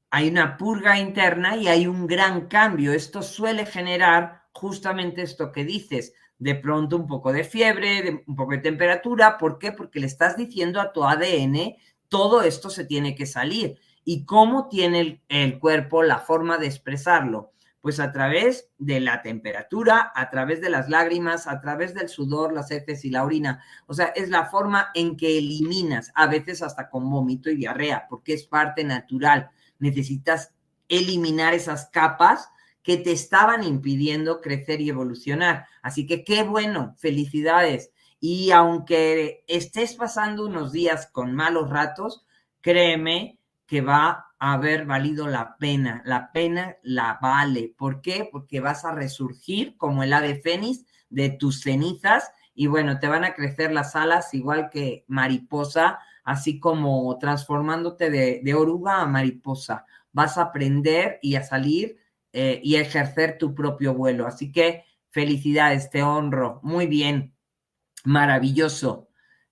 [0.10, 2.94] hay una purga interna y hay un gran cambio.
[2.94, 8.54] Esto suele generar justamente esto que dices, de pronto un poco de fiebre, un poco
[8.54, 9.38] de temperatura.
[9.38, 9.74] ¿Por qué?
[9.74, 11.76] Porque le estás diciendo a tu ADN,
[12.08, 13.82] todo esto se tiene que salir.
[14.08, 17.52] ¿Y cómo tiene el, cuerpo la forma de expresarlo?
[17.82, 22.54] Pues a través de la temperatura, a través de las lágrimas, a través del sudor,
[22.54, 23.64] las heces y la orina.
[23.88, 28.06] O sea, es la forma en que eliminas, a veces hasta con vómito y diarrea,
[28.08, 29.50] porque es parte natural.
[29.80, 30.54] Necesitas
[30.88, 32.50] eliminar esas capas
[32.84, 35.66] que te estaban impidiendo crecer y evolucionar.
[35.82, 37.92] Así que qué bueno, felicidades.
[38.20, 42.26] Y aunque estés pasando unos días con malos ratos,
[42.62, 43.35] créeme
[43.68, 46.02] que va haber valido la pena.
[46.06, 47.74] La pena la vale.
[47.78, 48.28] ¿Por qué?
[48.32, 53.26] Porque vas a resurgir como el ave fénix de tus cenizas y bueno, te van
[53.26, 59.86] a crecer las alas igual que mariposa, así como transformándote de, oruga a mariposa.
[60.12, 61.98] Vas a aprender y a salir
[62.32, 64.26] eh, y a ejercer tu propio vuelo.
[64.28, 66.60] Así que felicidades, te honro.
[66.64, 67.36] Muy bien,
[68.06, 69.05] maravilloso.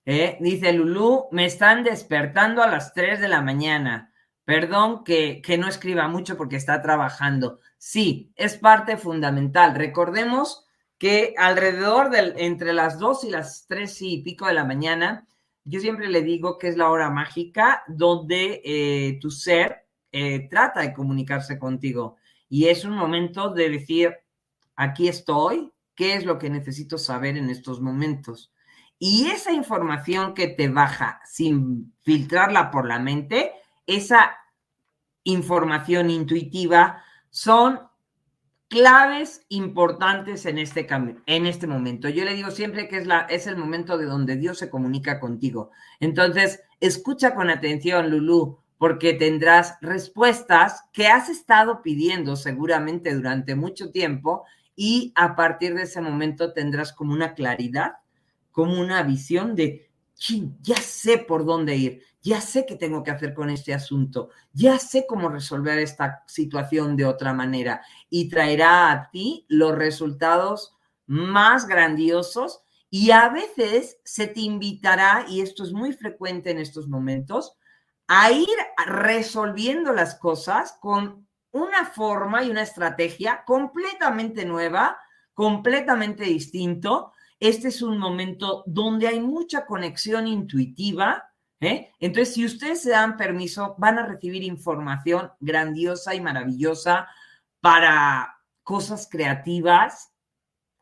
[0.06, 0.38] ¿Eh?
[0.40, 4.14] Dice Lulú, me están despertando a las 3 de la mañana.
[4.46, 7.60] Perdón que, no escriba mucho porque está trabajando.
[7.78, 9.76] Sí, es parte fundamental.
[9.76, 10.66] Recordemos
[10.98, 15.28] que alrededor de entre las 2 y las 3 y pico de la mañana,
[15.64, 20.82] yo siempre le digo que es la hora mágica donde eh, tu ser eh, trata
[20.82, 22.18] de comunicarse contigo.
[22.50, 24.14] Y es un momento de decir,
[24.76, 28.53] aquí estoy, ¿qué es lo que necesito saber en estos momentos?
[29.06, 33.52] Y esa información que te baja sin filtrarla por la mente,
[33.86, 34.38] esa
[35.26, 37.82] información intuitiva son
[38.70, 40.88] claves importantes en este,
[41.26, 42.08] en este momento.
[42.08, 45.20] Yo le digo siempre que es, la, es el momento de donde Dios se comunica
[45.20, 45.72] contigo.
[46.00, 53.92] Entonces, escucha con atención, Lulú, porque tendrás respuestas que has estado pidiendo seguramente durante mucho
[53.92, 54.46] tiempo
[54.78, 57.96] y a partir de ese momento tendrás como una claridad,
[58.54, 59.90] como una visión de
[60.62, 64.80] ya sé por dónde ir, ya sé qué tengo que hacer con este asunto, ya
[64.80, 71.68] sé cómo resolver esta situación de otra manera y traerá a ti los resultados más
[71.68, 77.58] grandiosos y a veces se te invitará, y esto es muy frecuente en estos momentos,
[78.08, 78.48] a ir
[78.86, 85.00] resolviendo las cosas con una forma y una estrategia completamente nueva,
[85.34, 87.14] completamente distinto,
[87.44, 91.30] este es un momento donde hay mucha conexión intuitiva.
[91.60, 91.92] ¿eh?
[92.00, 97.08] Entonces, si ustedes se dan permiso, van a recibir información grandiosa y maravillosa
[97.60, 100.14] para cosas creativas.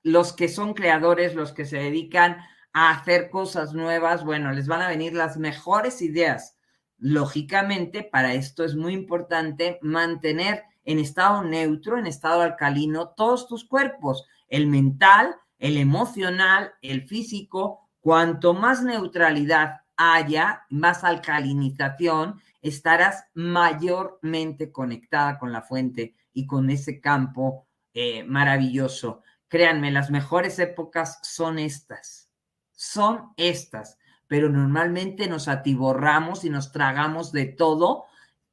[0.03, 2.37] Los que son creadores, los que se dedican
[2.73, 6.57] a hacer cosas nuevas, bueno, les van a venir las mejores ideas
[7.01, 13.65] lógicamente, para esto es muy importante mantener en estado neutro, en estado alcalino, todos tus
[13.65, 17.87] cuerpos, el mental, el emocional, el físico.
[18.01, 26.99] Cuanto más neutralidad haya, más alcalinización, estarás mayormente conectada con la fuente y con ese
[26.99, 29.21] campo eh, maravilloso.
[29.47, 32.31] Créanme, las mejores épocas son estas,
[32.71, 38.05] son estas, pero normalmente nos atiborramos y nos tragamos de todo,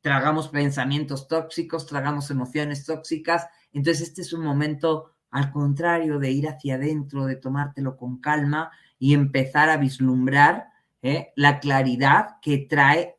[0.02, 6.48] tragamos pensamientos tóxicos, tragamos emociones tóxicas, entonces este es un momento al contrario de ir
[6.48, 10.68] hacia adentro, de tomártelo con calma y empezar a vislumbrar
[11.02, 11.32] ¿eh?
[11.36, 13.16] la claridad que trae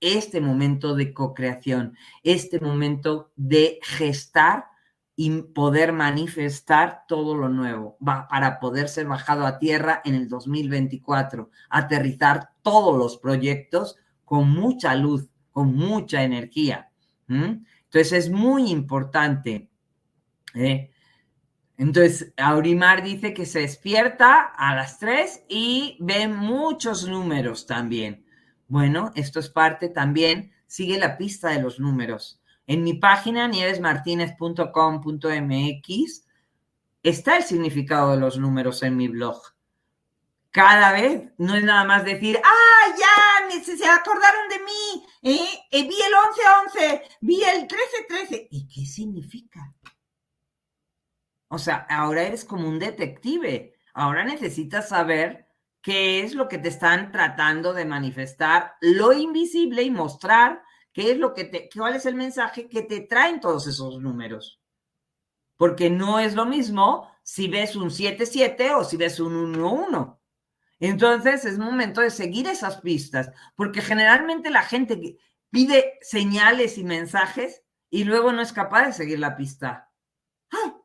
[0.00, 4.66] este momento de co-creación, este momento de gestar
[5.14, 11.50] y poder manifestar todo lo nuevo para poder ser bajado a tierra en el 2024,
[11.68, 16.90] aterrizar todos los proyectos con mucha luz, con mucha energía.
[17.28, 19.68] Entonces es muy importante.
[20.54, 20.91] ¿eh?
[21.78, 28.26] Entonces, Aurimar dice que se despierta a las 3 y ve muchos números también.
[28.68, 32.40] Bueno, esto es parte también, sigue la pista de los números.
[32.66, 36.24] En mi página nievesmartinez.com.mx
[37.02, 39.42] está el significado de los números en mi blog.
[40.50, 43.32] Cada vez no es nada más decir, ¡ah, ya!
[43.60, 45.04] Se acordaron de mí.
[45.22, 45.46] ¿eh?
[45.70, 46.12] Eh, vi el
[46.80, 48.48] 11-11, vi el 13-13.
[48.50, 49.71] ¿Y qué significa?
[51.52, 53.74] O sea, ahora eres como un detective.
[53.92, 55.48] Ahora necesitas saber
[55.82, 60.62] qué es lo que te están tratando de manifestar, lo invisible y mostrar
[60.94, 64.62] qué es lo que te, cuál es el mensaje que te traen todos esos números.
[65.58, 70.18] Porque no es lo mismo si ves un 7-7 o si ves un 1-1.
[70.80, 75.18] Entonces es momento de seguir esas pistas, porque generalmente la gente
[75.50, 79.92] pide señales y mensajes y luego no es capaz de seguir la pista.
[80.50, 80.78] ¡Ah!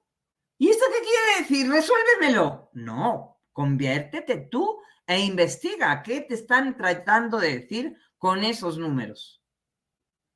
[0.59, 1.69] ¿Y esto qué quiere decir?
[1.69, 2.69] Resuélvemelo.
[2.73, 9.41] No, conviértete tú e investiga qué te están tratando de decir con esos números.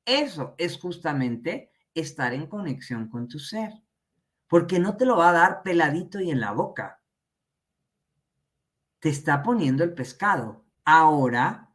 [0.05, 3.71] Eso es justamente estar en conexión con tu ser,
[4.47, 7.01] porque no te lo va a dar peladito y en la boca.
[8.99, 10.65] Te está poniendo el pescado.
[10.85, 11.73] Ahora,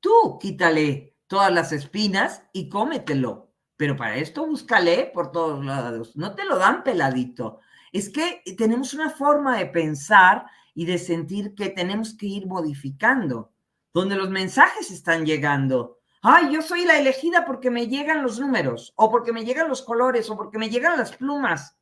[0.00, 3.52] tú quítale todas las espinas y cómetelo.
[3.76, 6.16] Pero para esto búscale por todos lados.
[6.16, 7.60] No te lo dan peladito.
[7.92, 13.52] Es que tenemos una forma de pensar y de sentir que tenemos que ir modificando,
[13.92, 18.92] donde los mensajes están llegando ay, yo soy la elegida porque me llegan los números,
[18.96, 21.76] o porque me llegan los colores, o porque me llegan las plumas.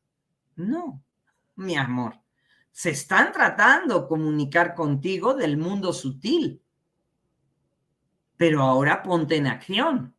[0.57, 1.03] No,
[1.57, 2.19] mi amor,
[2.73, 6.63] se están tratando de comunicar contigo del mundo sutil.
[8.37, 10.15] Pero ahora ponte en acción.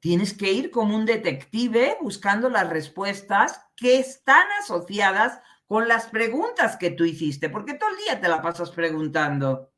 [0.00, 6.76] Tienes que ir como un detective buscando las respuestas que están asociadas con las preguntas
[6.76, 9.70] que tú hiciste, porque todo el día te la pasas preguntando.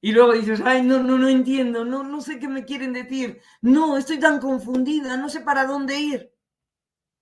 [0.00, 3.40] Y luego dices, ay, no, no, no entiendo, no, no sé qué me quieren decir,
[3.60, 6.34] no, estoy tan confundida, no sé para dónde ir.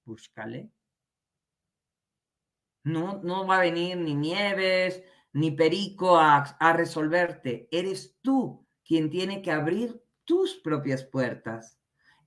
[0.05, 0.71] Búscale.
[2.85, 7.69] No, no va a venir ni Nieves ni Perico a, a resolverte.
[7.71, 11.80] Eres tú quien tiene que abrir tus propias puertas.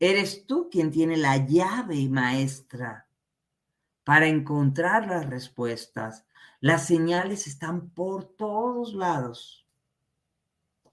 [0.03, 3.07] Eres tú quien tiene la llave maestra
[4.03, 6.25] para encontrar las respuestas.
[6.59, 9.63] Las señales están por todos lados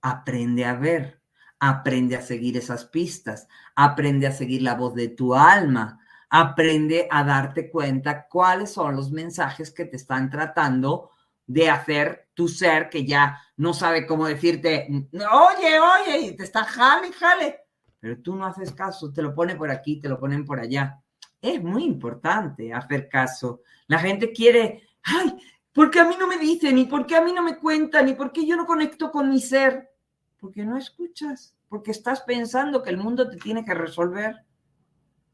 [0.03, 1.21] aprende a ver,
[1.59, 5.99] aprende a seguir esas pistas, aprende a seguir la voz de tu alma,
[6.29, 11.11] aprende a darte cuenta cuáles son los mensajes que te están tratando
[11.47, 16.65] de hacer tu ser que ya no sabe cómo decirte, oye, oye, y te está
[16.65, 17.61] jale, jale,
[18.01, 21.01] pero tú no haces caso, te lo pone por aquí, te lo ponen por allá.
[21.41, 23.61] Es muy importante hacer caso.
[23.87, 25.37] La gente quiere, ay,
[25.73, 26.79] ¿por qué a mí no me dicen?
[26.79, 28.09] ¿Y por qué a mí no me cuentan?
[28.09, 29.91] ¿Y por qué yo no conecto con mi ser?
[30.39, 34.47] Porque no escuchas, porque estás pensando que el mundo te tiene que resolver.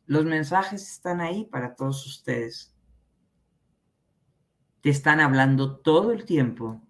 [0.06, 2.74] Los mensajes están ahí para todos ustedes.
[4.80, 6.80] Te están hablando todo el tiempo.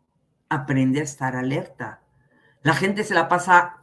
[0.49, 2.03] Aprende a estar alerta.
[2.63, 3.76] La gente se la pasa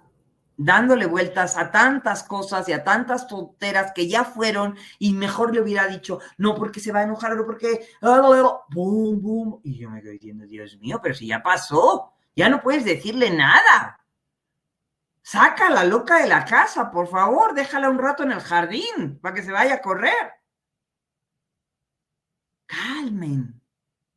[0.58, 5.62] dándole vueltas a tantas cosas y a tantas tonteras que ya fueron y mejor le
[5.62, 7.88] hubiera dicho, no porque se va a enojar, no porque...
[8.02, 9.62] Boom, boom.
[9.64, 13.30] Y yo me quedo diciendo, Dios mío, pero si ya pasó, ya no puedes decirle
[13.30, 14.00] nada.
[15.22, 19.34] Saca la loca de la casa, por favor, déjala un rato en el jardín para
[19.34, 20.34] que se vaya a correr.
[22.66, 23.62] Calmen,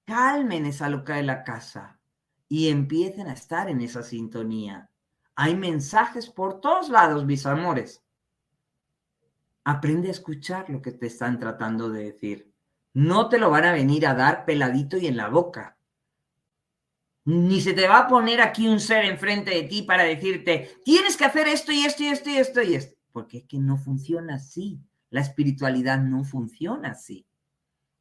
[0.05, 2.01] calmen esa loca de la casa
[2.49, 4.91] y empiecen a estar en esa sintonía.
[5.37, 8.03] Hay mensajes por todos lados, mis amores.
[9.65, 12.55] Aprende a escuchar lo que te están tratando de decir.
[12.95, 15.77] No te lo van a venir a dar peladito y en la boca.
[17.27, 21.17] Ni se te va a poner aquí un ser enfrente de ti para decirte, tienes
[21.17, 22.97] que hacer esto y esto y esto y esto y esto.
[23.13, 24.81] Porque es que no funciona así.
[25.11, 27.27] La espiritualidad no funciona así.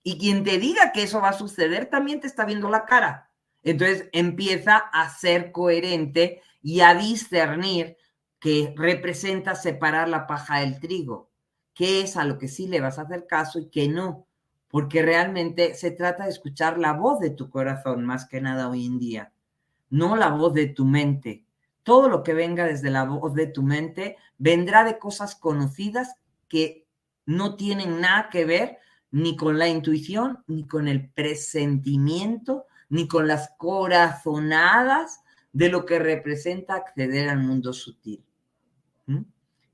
[0.03, 3.24] Y quien te diga que eso va a suceder también te está viendo la cara.
[3.65, 7.97] Entonces empieza a ser coherente y a discernir
[8.39, 11.31] que representa separar la paja del trigo,
[11.73, 14.27] qué es a lo que sí le vas a hacer caso y qué no,
[14.69, 18.85] porque realmente se trata de escuchar la voz de tu corazón más que nada hoy
[18.85, 19.33] en día,
[19.89, 21.43] no la voz de tu mente.
[21.81, 26.15] Todo lo que venga desde la voz de tu mente vendrá de cosas conocidas
[26.47, 26.85] que
[27.25, 28.77] no tienen nada que ver
[29.09, 35.21] ni con la intuición, ni con el presentimiento, ni con las corazonadas
[35.51, 38.25] de lo que representa acceder al mundo sutil.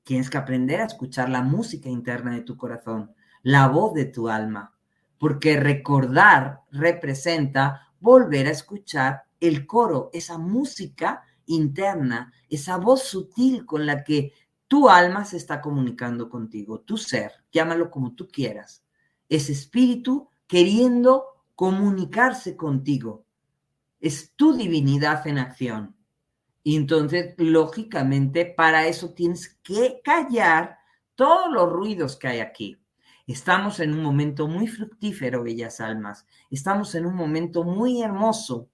[0.04, 4.30] Tienes que aprender a escuchar la música interna de tu corazón, la voz de tu
[4.30, 4.76] alma,
[5.18, 13.86] porque recordar representa volver a escuchar el coro, esa música interna, esa voz sutil con
[13.86, 14.34] la que
[14.68, 18.84] tu alma se está comunicando contigo, tu ser, llámalo como tú quieras
[19.32, 21.24] ese espíritu queriendo
[21.62, 23.24] comunicarse contigo.
[24.00, 25.96] Es tu divinidad en acción.
[26.64, 30.80] Y entonces, lógicamente, para eso tienes que callar
[31.14, 32.82] todos los ruidos que hay aquí.
[33.28, 36.26] Estamos en un momento muy fructífero, bellas almas.
[36.50, 38.68] Estamos en un momento muy hermoso.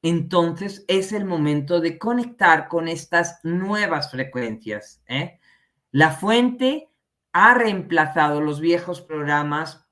[0.00, 5.02] Entonces es el momento de conectar con estas nuevas frecuencias.
[5.08, 5.40] ¿eh?
[5.90, 6.88] La fuente
[7.32, 9.85] ha reemplazado los viejos programas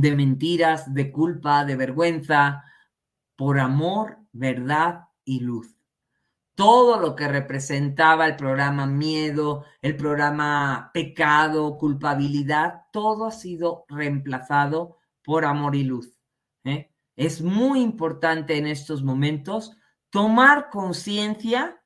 [0.00, 2.64] de mentiras, de culpa, de vergüenza,
[3.36, 5.74] por amor, verdad y luz.
[6.54, 14.98] Todo lo que representaba el programa miedo, el programa pecado, culpabilidad, todo ha sido reemplazado
[15.22, 16.14] por amor y luz.
[16.64, 16.90] ¿eh?
[17.14, 19.76] Es muy importante en estos momentos
[20.10, 21.82] tomar conciencia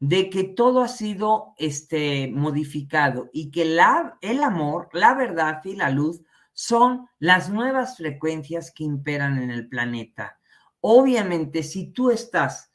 [0.00, 5.76] de que todo ha sido este, modificado y que la, el amor, la verdad y
[5.76, 6.22] la luz
[6.58, 10.40] son las nuevas frecuencias que imperan en el planeta.
[10.80, 12.72] Obviamente, si tú estás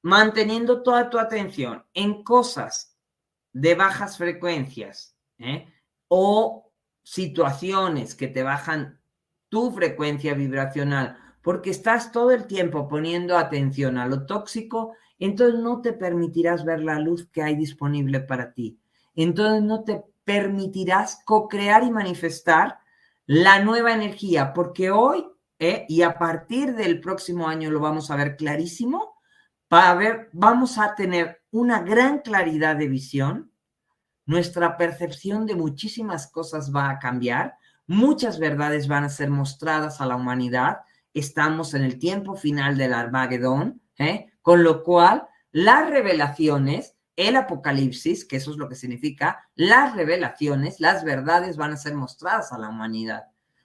[0.00, 2.96] manteniendo toda tu atención en cosas
[3.52, 5.66] de bajas frecuencias ¿eh?
[6.06, 9.00] o situaciones que te bajan
[9.48, 15.80] tu frecuencia vibracional, porque estás todo el tiempo poniendo atención a lo tóxico, entonces no
[15.80, 18.78] te permitirás ver la luz que hay disponible para ti.
[19.16, 22.78] Entonces no te permitirás co-crear y manifestar
[23.32, 25.24] la nueva energía, porque hoy
[25.60, 29.14] eh, y a partir del próximo año lo vamos a ver clarísimo,
[29.68, 33.52] para ver, vamos a tener una gran claridad de visión,
[34.26, 37.54] nuestra percepción de muchísimas cosas va a cambiar,
[37.86, 40.78] muchas verdades van a ser mostradas a la humanidad,
[41.14, 44.32] estamos en el tiempo final del Armagedón, ¿eh?
[44.42, 46.96] Con lo cual, las revelaciones,
[47.28, 51.94] el apocalipsis, que eso es lo que significa, las revelaciones, las verdades van a ser
[51.94, 53.24] mostradas a la humanidad.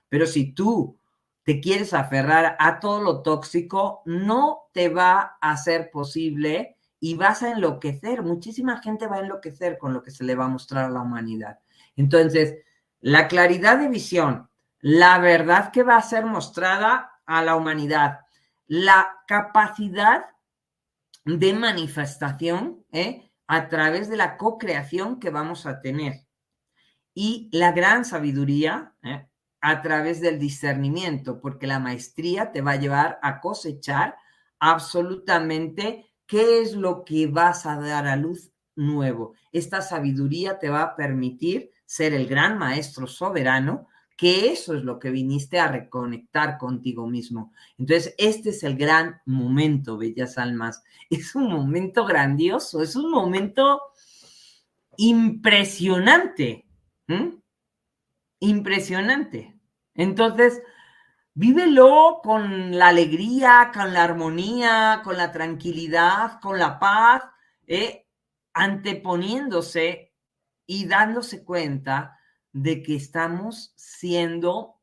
[0.10, 1.00] Pero si tú
[1.44, 7.44] te quieres aferrar a todo lo tóxico, no te va a ser posible y vas
[7.44, 8.24] a enloquecer.
[8.24, 11.02] Muchísima gente va a enloquecer con lo que se le va a mostrar a la
[11.02, 11.60] humanidad.
[11.96, 12.56] Entonces,
[13.00, 14.50] la claridad de visión,
[14.80, 18.22] la verdad que va a ser mostrada a la humanidad,
[18.68, 20.26] la capacidad
[21.26, 23.32] de manifestación ¿eh?
[23.48, 26.26] A través de la co-creación que vamos a tener.
[27.14, 29.28] Y la gran sabiduría ¿eh?
[29.62, 34.16] a través del discernimiento, porque la maestría te va a llevar a cosechar
[34.60, 39.34] absolutamente qué es lo que vas a dar a luz nuevo.
[39.52, 44.98] Esta sabiduría te va a permitir ser el gran maestro soberano que eso es lo
[44.98, 47.52] que viniste a reconectar contigo mismo.
[47.78, 50.84] Entonces, este es el gran momento, bellas almas.
[51.10, 53.80] Es un momento grandioso, es un momento
[54.98, 56.66] impresionante.
[58.40, 59.56] Impresionante.
[59.94, 60.64] Entonces,
[61.36, 67.22] vívelo con la alegría, con la armonía, con la tranquilidad, con la paz,
[67.68, 68.08] eh,
[68.54, 70.12] anteponiéndose
[70.66, 72.15] y dándose cuenta
[72.56, 74.80] de que estamos siendo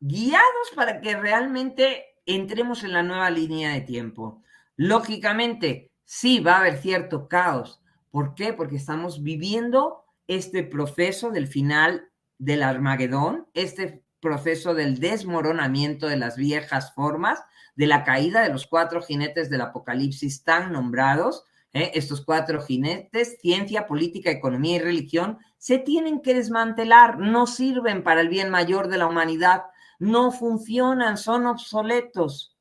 [0.00, 4.42] guiados para que realmente entremos en la nueva línea de tiempo.
[4.74, 7.80] Lógicamente, sí va a haber cierto caos.
[8.10, 8.52] ¿Por qué?
[8.52, 16.36] Porque estamos viviendo este proceso del final del Armagedón, este proceso del desmoronamiento de las
[16.36, 17.38] viejas formas,
[17.76, 21.92] de la caída de los cuatro jinetes del Apocalipsis tan nombrados, ¿eh?
[21.94, 28.20] estos cuatro jinetes, ciencia, política, economía y religión, se tienen que desmantelar, no sirven para
[28.20, 29.62] el bien mayor de la humanidad,
[29.98, 32.54] no funcionan, son obsoletos.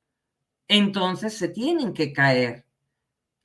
[0.69, 2.65] Entonces se tienen que caer.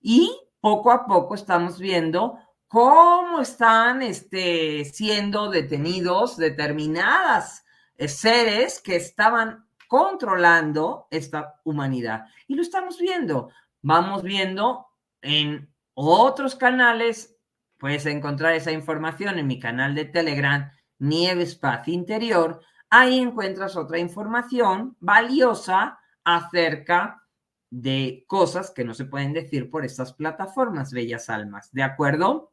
[0.00, 2.38] Y poco a poco estamos viendo
[2.68, 7.64] cómo están este, siendo detenidos determinadas
[7.96, 12.26] eh, seres que estaban controlando esta humanidad.
[12.46, 13.50] Y lo estamos viendo.
[13.82, 14.86] Vamos viendo
[15.20, 17.37] en otros canales,
[17.78, 22.60] puedes encontrar esa información en mi canal de Telegram, Nieves Paz Interior.
[22.90, 27.22] Ahí encuentras otra información valiosa acerca
[27.70, 31.72] de cosas que no se pueden decir por estas plataformas, bellas almas.
[31.72, 32.52] ¿De acuerdo?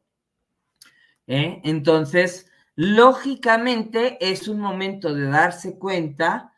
[1.26, 1.60] ¿Eh?
[1.64, 6.52] Entonces, lógicamente es un momento de darse cuenta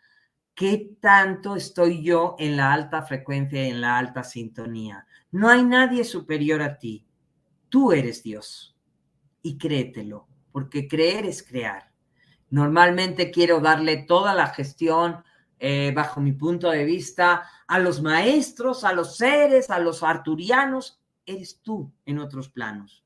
[0.55, 5.07] qué tanto estoy yo en la alta frecuencia y en la alta sintonía.
[5.31, 7.08] No hay nadie superior a ti.
[7.69, 8.77] Tú eres Dios.
[9.43, 11.93] Y créetelo, porque creer es crear.
[12.51, 15.23] Normalmente quiero darle toda la gestión,
[15.59, 21.01] eh, bajo mi punto de vista, a los maestros, a los seres, a los arturianos.
[21.27, 23.05] Eres tú en otros planos.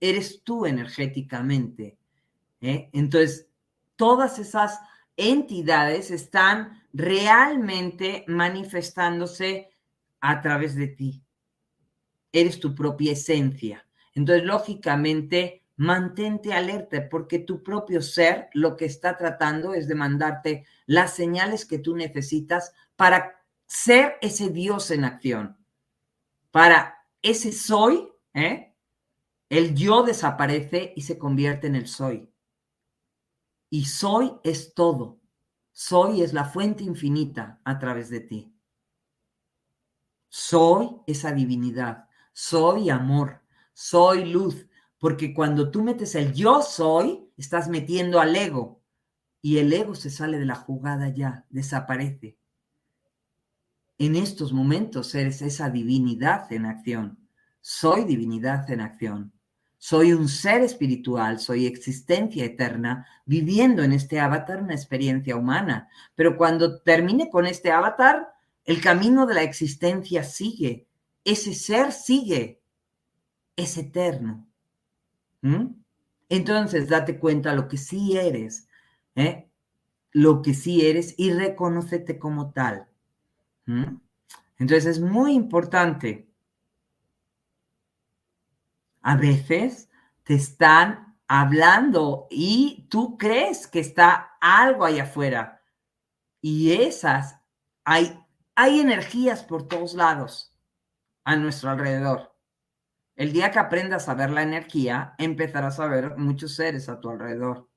[0.00, 1.98] Eres tú energéticamente.
[2.60, 2.90] ¿eh?
[2.92, 3.48] Entonces,
[3.96, 4.80] todas esas
[5.16, 9.70] entidades están realmente manifestándose
[10.20, 11.22] a través de ti.
[12.32, 13.86] Eres tu propia esencia.
[14.14, 20.66] Entonces, lógicamente, mantente alerta porque tu propio ser lo que está tratando es de mandarte
[20.86, 25.56] las señales que tú necesitas para ser ese Dios en acción,
[26.50, 28.74] para ese soy, ¿eh?
[29.48, 32.30] el yo desaparece y se convierte en el soy.
[33.70, 35.20] Y soy es todo.
[35.72, 38.54] Soy es la fuente infinita a través de ti.
[40.28, 42.08] Soy esa divinidad.
[42.32, 43.39] Soy amor.
[43.80, 44.66] Soy luz.
[44.98, 48.82] Porque cuando tú metes el yo soy, estás metiendo al ego.
[49.40, 52.36] Y el ego se sale de la jugada ya, desaparece.
[53.96, 57.26] En estos momentos eres esa divinidad en acción.
[57.62, 59.32] Soy divinidad en acción.
[59.78, 65.88] Soy un ser espiritual, soy existencia eterna, viviendo en este avatar una experiencia humana.
[66.14, 68.28] Pero cuando termine con este avatar,
[68.62, 70.86] el camino de la existencia sigue.
[71.24, 72.59] Ese ser sigue.
[73.60, 74.46] Es eterno.
[76.28, 78.68] Entonces, date cuenta lo que sí eres,
[79.14, 79.50] ¿eh?
[80.12, 82.88] lo que sí eres y reconócete como tal.
[84.58, 86.30] Entonces, es muy importante
[89.02, 89.88] a veces
[90.24, 95.62] te están hablando y tú crees que está algo ahí afuera.
[96.40, 97.38] Y esas,
[97.84, 98.18] hay,
[98.54, 100.54] hay energías por todos lados
[101.24, 102.34] a nuestro alrededor.
[103.20, 107.10] El día que aprendas a ver la energía, empezarás a ver muchos seres a tu
[107.10, 107.68] alrededor.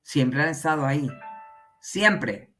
[0.00, 1.10] Siempre han estado ahí.
[1.80, 2.54] Siempre.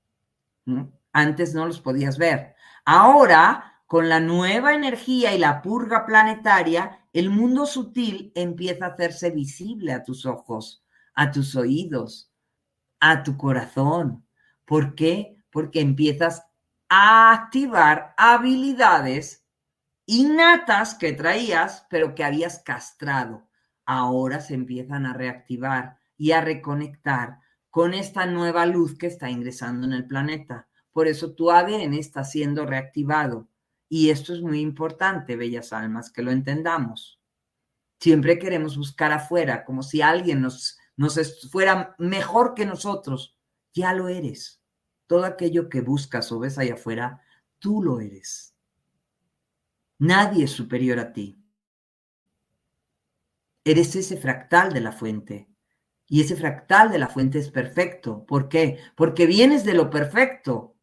[1.13, 2.57] Antes no los podías ver.
[2.85, 9.31] Ahora, con la nueva energía y la purga planetaria, el mundo sutil empieza a hacerse
[9.31, 10.85] visible a tus ojos,
[11.15, 12.33] a tus oídos,
[12.99, 14.27] a tu corazón.
[14.65, 15.37] ¿Por qué?
[15.49, 16.45] Porque empiezas
[16.89, 19.40] a activar habilidades
[20.11, 23.49] innatas que traías, pero que habías castrado.
[23.87, 27.39] Ahora se empiezan a reactivar y a reconectar
[27.71, 30.69] con esta nueva luz que está ingresando en el planeta.
[30.91, 33.49] Por eso tu ADN está siendo reactivado
[33.89, 37.21] y esto es muy importante, bellas almas, que lo entendamos.
[38.01, 40.77] Siempre queremos buscar afuera, como si alguien nos,
[41.53, 43.37] fuera mejor que nosotros.
[43.73, 44.61] Ya lo eres.
[45.07, 47.23] Todo aquello que buscas o ves allá afuera,
[47.61, 48.57] tú lo eres.
[50.01, 51.39] Nadie es superior a ti.
[53.65, 55.51] Eres ese fractal de la fuente.
[56.07, 58.25] Y ese fractal de la fuente es perfecto.
[58.25, 58.79] ¿Por qué?
[58.97, 60.75] Porque vienes de lo perfecto.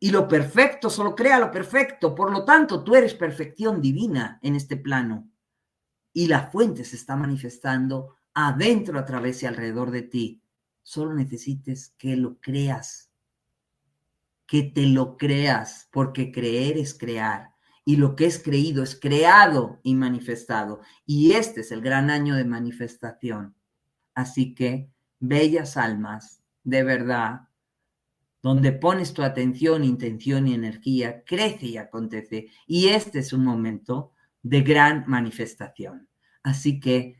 [0.00, 2.16] Y lo perfecto solo crea lo perfecto.
[2.16, 5.30] Por lo tanto, tú eres perfección divina en este plano.
[6.12, 10.42] Y la fuente se está manifestando adentro, a través y alrededor de ti.
[10.82, 13.08] Solo necesites que lo creas.
[14.46, 17.53] Que te lo creas, porque creer es crear.
[17.84, 20.80] Y lo que es creído es creado y manifestado.
[21.04, 23.54] Y este es el gran año de manifestación.
[24.14, 27.48] Así que, bellas almas, de verdad,
[28.42, 32.48] donde pones tu atención, intención y energía, crece y acontece.
[32.66, 34.12] Y este es un momento
[34.42, 36.08] de gran manifestación.
[36.42, 37.16] Así que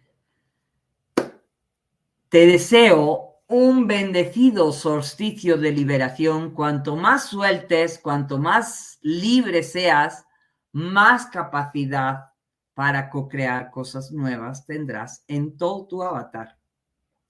[2.28, 6.52] te deseo un bendecido solsticio de liberación.
[6.52, 10.26] Cuanto más sueltes, cuanto más libre seas,
[10.74, 12.32] más capacidad
[12.74, 16.58] para co-crear cosas nuevas tendrás en todo tu avatar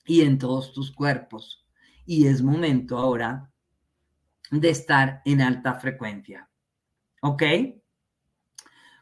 [0.06, 1.66] y en todos tus cuerpos.
[2.06, 3.50] Y es momento ahora
[4.50, 6.48] de estar en alta frecuencia.
[7.20, 7.42] ¿Ok?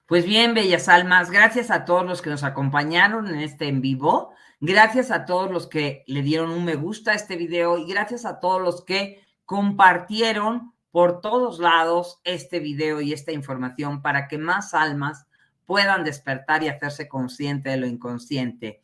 [0.06, 4.34] Pues bien, bellas almas, gracias a todos los que nos acompañaron en este en vivo,
[4.60, 8.24] gracias a todos los que le dieron un me gusta a este video y gracias
[8.24, 14.38] a todos los que compartieron por todos lados este video y esta información para que
[14.38, 15.26] más almas
[15.66, 18.82] puedan despertar y hacerse consciente de lo inconsciente.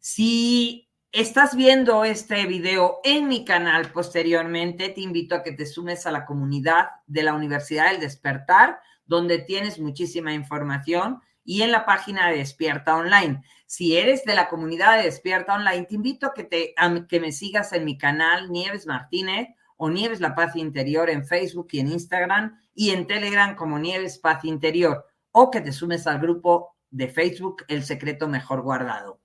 [0.00, 6.06] Si estás viendo este video en mi canal posteriormente, te invito a que te sumes
[6.06, 11.86] a la comunidad de la Universidad del Despertar, donde tienes muchísima información y en la
[11.86, 13.42] página de Despierta Online.
[13.66, 17.20] Si eres de la comunidad de Despierta Online, te invito a que, te, a que
[17.20, 19.48] me sigas en mi canal Nieves Martínez
[19.84, 24.16] o Nieves La Paz Interior en Facebook y en Instagram y en Telegram como Nieves
[24.16, 29.20] Paz Interior o que te sumes al grupo de Facebook El Secreto Mejor Guardado.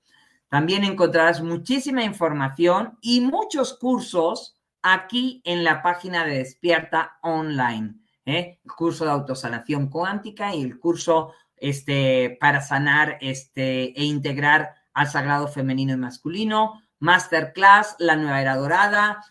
[0.49, 7.95] También encontrarás muchísima información y muchos cursos aquí en la página de Despierta Online.
[8.25, 8.59] ¿eh?
[8.61, 15.07] El curso de autosanación cuántica y el curso este, para sanar este, e integrar al
[15.07, 19.23] sagrado femenino y masculino, masterclass, la nueva era dorada,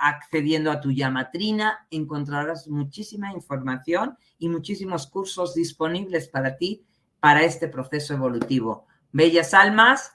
[0.00, 6.84] accediendo a tu llamatrina, encontrarás muchísima información y muchísimos cursos disponibles para ti
[7.20, 8.86] para este proceso evolutivo.
[9.10, 10.12] Bellas almas,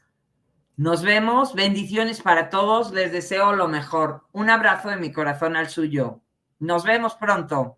[0.77, 4.25] nos vemos, bendiciones para todos, les deseo lo mejor.
[4.31, 6.21] Un abrazo de mi corazón al suyo.
[6.59, 7.77] Nos vemos pronto.